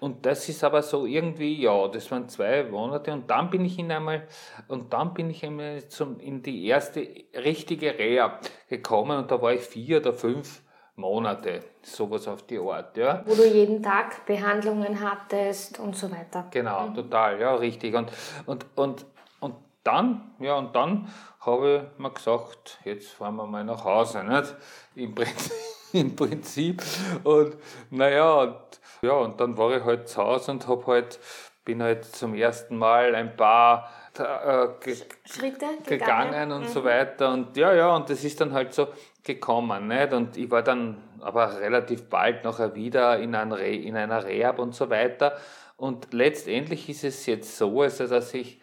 und 0.00 0.24
das 0.26 0.48
ist 0.48 0.62
aber 0.62 0.82
so 0.82 1.06
irgendwie, 1.06 1.60
ja, 1.60 1.88
das 1.88 2.10
waren 2.10 2.28
zwei 2.28 2.64
Monate 2.64 3.12
und 3.12 3.28
dann 3.30 3.50
bin 3.50 3.64
ich 3.64 3.78
in 3.78 3.90
einmal, 3.90 4.26
und 4.68 4.92
dann 4.92 5.14
bin 5.14 5.30
ich 5.30 5.44
einmal 5.44 5.88
zum, 5.88 6.20
in 6.20 6.42
die 6.42 6.66
erste 6.66 7.06
richtige 7.34 7.98
Reha 7.98 8.38
gekommen 8.68 9.18
und 9.18 9.30
da 9.30 9.40
war 9.42 9.52
ich 9.52 9.62
vier 9.62 9.98
oder 9.98 10.12
fünf 10.12 10.62
Monate, 10.98 11.60
sowas 11.82 12.26
auf 12.26 12.42
die 12.42 12.58
Art, 12.58 12.96
ja. 12.96 13.22
Wo 13.24 13.34
du 13.34 13.46
jeden 13.46 13.82
Tag 13.82 14.26
Behandlungen 14.26 15.00
hattest 15.00 15.78
und 15.78 15.96
so 15.96 16.10
weiter. 16.10 16.46
Genau, 16.50 16.88
mhm. 16.88 16.94
total, 16.94 17.40
ja, 17.40 17.54
richtig. 17.54 17.94
Und, 17.94 18.10
und, 18.46 18.66
und, 18.74 19.06
und 19.40 19.54
dann, 19.84 20.32
ja, 20.40 20.56
und 20.56 20.74
dann 20.74 21.08
habe 21.40 21.90
ich 21.92 21.98
mir 21.98 22.10
gesagt, 22.10 22.78
jetzt 22.84 23.10
fahren 23.10 23.36
wir 23.36 23.46
mal 23.46 23.64
nach 23.64 23.84
Hause, 23.84 24.24
nicht? 24.24 24.54
Im 24.96 25.14
Prinzip. 25.14 25.52
Im 25.92 26.14
Prinzip. 26.16 26.82
Und 27.24 27.56
naja, 27.90 28.42
und 28.42 28.80
ja, 29.02 29.12
und 29.12 29.40
dann 29.40 29.56
war 29.56 29.76
ich 29.76 29.84
halt 29.84 30.08
zu 30.08 30.22
Hause 30.22 30.52
und 30.52 30.66
hab 30.66 30.86
halt, 30.86 31.18
bin 31.64 31.82
halt 31.82 32.04
zum 32.04 32.34
ersten 32.34 32.76
Mal 32.76 33.14
ein 33.14 33.36
paar 33.36 33.90
äh, 34.18 34.68
ge 34.82 34.96
Schritte 35.24 35.66
gegangen, 35.86 35.86
gegangen 35.86 36.52
und 36.52 36.62
mhm. 36.62 36.68
so 36.68 36.84
weiter. 36.84 37.32
Und 37.32 37.56
ja, 37.56 37.72
ja, 37.72 37.94
und 37.94 38.10
das 38.10 38.24
ist 38.24 38.40
dann 38.40 38.52
halt 38.52 38.72
so 38.72 38.88
gekommen. 39.22 39.86
Nicht? 39.88 40.12
Und 40.12 40.36
ich 40.36 40.50
war 40.50 40.62
dann 40.62 41.02
aber 41.20 41.60
relativ 41.60 42.08
bald 42.08 42.44
nachher 42.44 42.74
wieder 42.74 43.18
in, 43.18 43.34
ein 43.34 43.52
Re 43.52 43.70
in 43.70 43.96
einer 43.96 44.24
Rehab 44.24 44.58
und 44.58 44.74
so 44.74 44.90
weiter. 44.90 45.36
Und 45.76 46.12
letztendlich 46.12 46.88
ist 46.88 47.04
es 47.04 47.26
jetzt 47.26 47.56
so, 47.56 47.82
also 47.82 48.08
dass 48.08 48.34
ich 48.34 48.60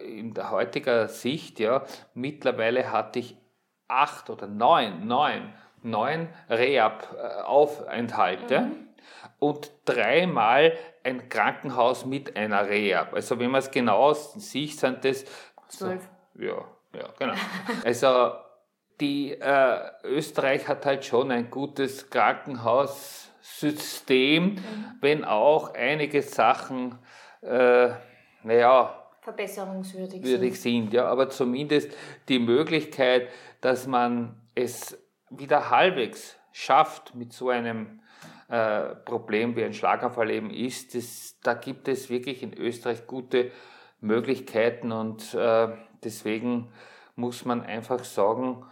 in 0.00 0.34
der 0.34 0.50
heutiger 0.50 1.06
Sicht, 1.06 1.60
ja, 1.60 1.84
mittlerweile 2.14 2.90
hatte 2.90 3.20
ich 3.20 3.36
acht 3.86 4.28
oder 4.30 4.48
neun, 4.48 5.06
neun, 5.06 5.52
neun 5.82 6.28
Rehab-Aufenthalte. 6.50 8.62
Mhm 8.62 8.93
und 9.38 9.70
dreimal 9.84 10.72
ein 11.02 11.28
Krankenhaus 11.28 12.06
mit 12.06 12.36
einer 12.36 12.68
Reha. 12.68 13.08
Also 13.12 13.38
wenn 13.38 13.50
man 13.50 13.60
es 13.60 13.70
genau 13.70 14.14
sieht, 14.14 14.78
sind 14.78 15.04
das 15.04 15.24
zwölf. 15.68 16.08
So, 16.34 16.42
ja, 16.42 16.64
ja, 16.94 17.08
genau. 17.18 17.34
Also 17.84 18.32
die 19.00 19.32
äh, 19.32 19.78
Österreich 20.04 20.68
hat 20.68 20.86
halt 20.86 21.04
schon 21.04 21.30
ein 21.30 21.50
gutes 21.50 22.08
Krankenhaussystem, 22.10 24.44
mhm. 24.44 24.60
wenn 25.00 25.24
auch 25.24 25.74
einige 25.74 26.22
Sachen, 26.22 26.98
äh, 27.42 27.90
naja, 28.42 29.00
verbesserungswürdig 29.20 30.24
sind. 30.24 30.56
sind. 30.56 30.92
Ja, 30.92 31.06
aber 31.06 31.30
zumindest 31.30 31.92
die 32.28 32.38
Möglichkeit, 32.38 33.28
dass 33.60 33.86
man 33.86 34.40
es 34.54 34.98
wieder 35.30 35.70
halbwegs 35.70 36.36
schafft 36.52 37.14
mit 37.14 37.32
so 37.32 37.48
einem 37.48 38.02
äh, 38.54 38.94
Problem 38.94 39.56
wie 39.56 39.64
ein 39.64 39.74
Schlaganfall 39.74 40.30
eben 40.30 40.50
ist, 40.50 40.94
das, 40.94 41.40
da 41.42 41.54
gibt 41.54 41.88
es 41.88 42.08
wirklich 42.08 42.44
in 42.44 42.56
Österreich 42.56 43.04
gute 43.08 43.50
Möglichkeiten 44.00 44.92
und 44.92 45.34
äh, 45.34 45.68
deswegen 46.04 46.70
muss 47.16 47.44
man 47.44 47.62
einfach 47.62 48.04
sagen, 48.04 48.64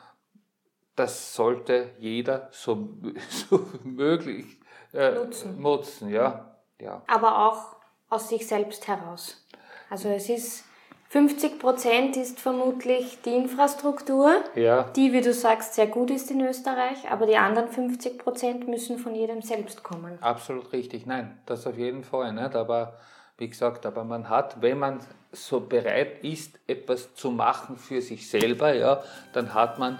das 0.95 1.35
sollte 1.35 1.91
jeder 1.99 2.49
so, 2.53 2.91
so 3.29 3.67
möglich 3.83 4.61
äh, 4.93 5.11
nutzen. 5.13 5.61
nutzen 5.61 6.11
ja. 6.11 6.57
ja. 6.81 7.03
Aber 7.09 7.49
auch 7.49 7.75
aus 8.09 8.29
sich 8.29 8.47
selbst 8.47 8.87
heraus. 8.87 9.45
Also 9.91 10.11
es 10.11 10.29
ist 10.29 10.65
50 11.13 11.59
Prozent 11.59 12.17
ist 12.17 12.41
vermutlich 12.41 13.19
die 13.21 13.35
Infrastruktur, 13.35 14.33
ja. 14.55 14.85
die, 14.97 15.13
wie 15.13 15.21
du 15.21 15.35
sagst, 15.35 15.75
sehr 15.75 15.87
gut 15.87 16.11
ist 16.11 16.31
in 16.31 16.41
Österreich, 16.41 17.11
aber 17.11 17.27
die 17.27 17.37
anderen 17.37 17.69
50 17.69 18.19
Prozent 18.19 18.67
müssen 18.67 18.97
von 18.97 19.15
jedem 19.15 19.43
selbst 19.43 19.83
kommen. 19.83 20.17
Absolut 20.23 20.73
richtig, 20.73 21.05
nein, 21.05 21.39
das 21.45 21.67
auf 21.67 21.77
jeden 21.77 22.03
Fall 22.03 22.33
nicht, 22.33 22.57
aber 22.57 22.95
wie 23.37 23.47
gesagt, 23.47 23.85
aber 23.85 24.05
man 24.05 24.31
hat, 24.31 24.63
wenn 24.63 24.79
man 24.79 25.01
so 25.33 25.61
bereit 25.61 26.25
ist, 26.25 26.59
etwas 26.67 27.15
zu 27.15 27.31
machen 27.31 27.77
für 27.77 28.01
sich 28.01 28.31
selber, 28.31 28.75
ja, 28.75 29.03
dann 29.35 29.53
hat 29.53 29.79
man 29.79 29.99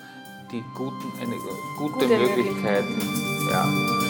die 0.51 0.65
guten, 0.75 1.13
eine 1.21 1.37
gute, 1.79 1.93
gute 1.93 2.07
Möglichkeiten. 2.07 2.89
Möglichkeiten. 2.89 3.51
Ja. 3.51 4.02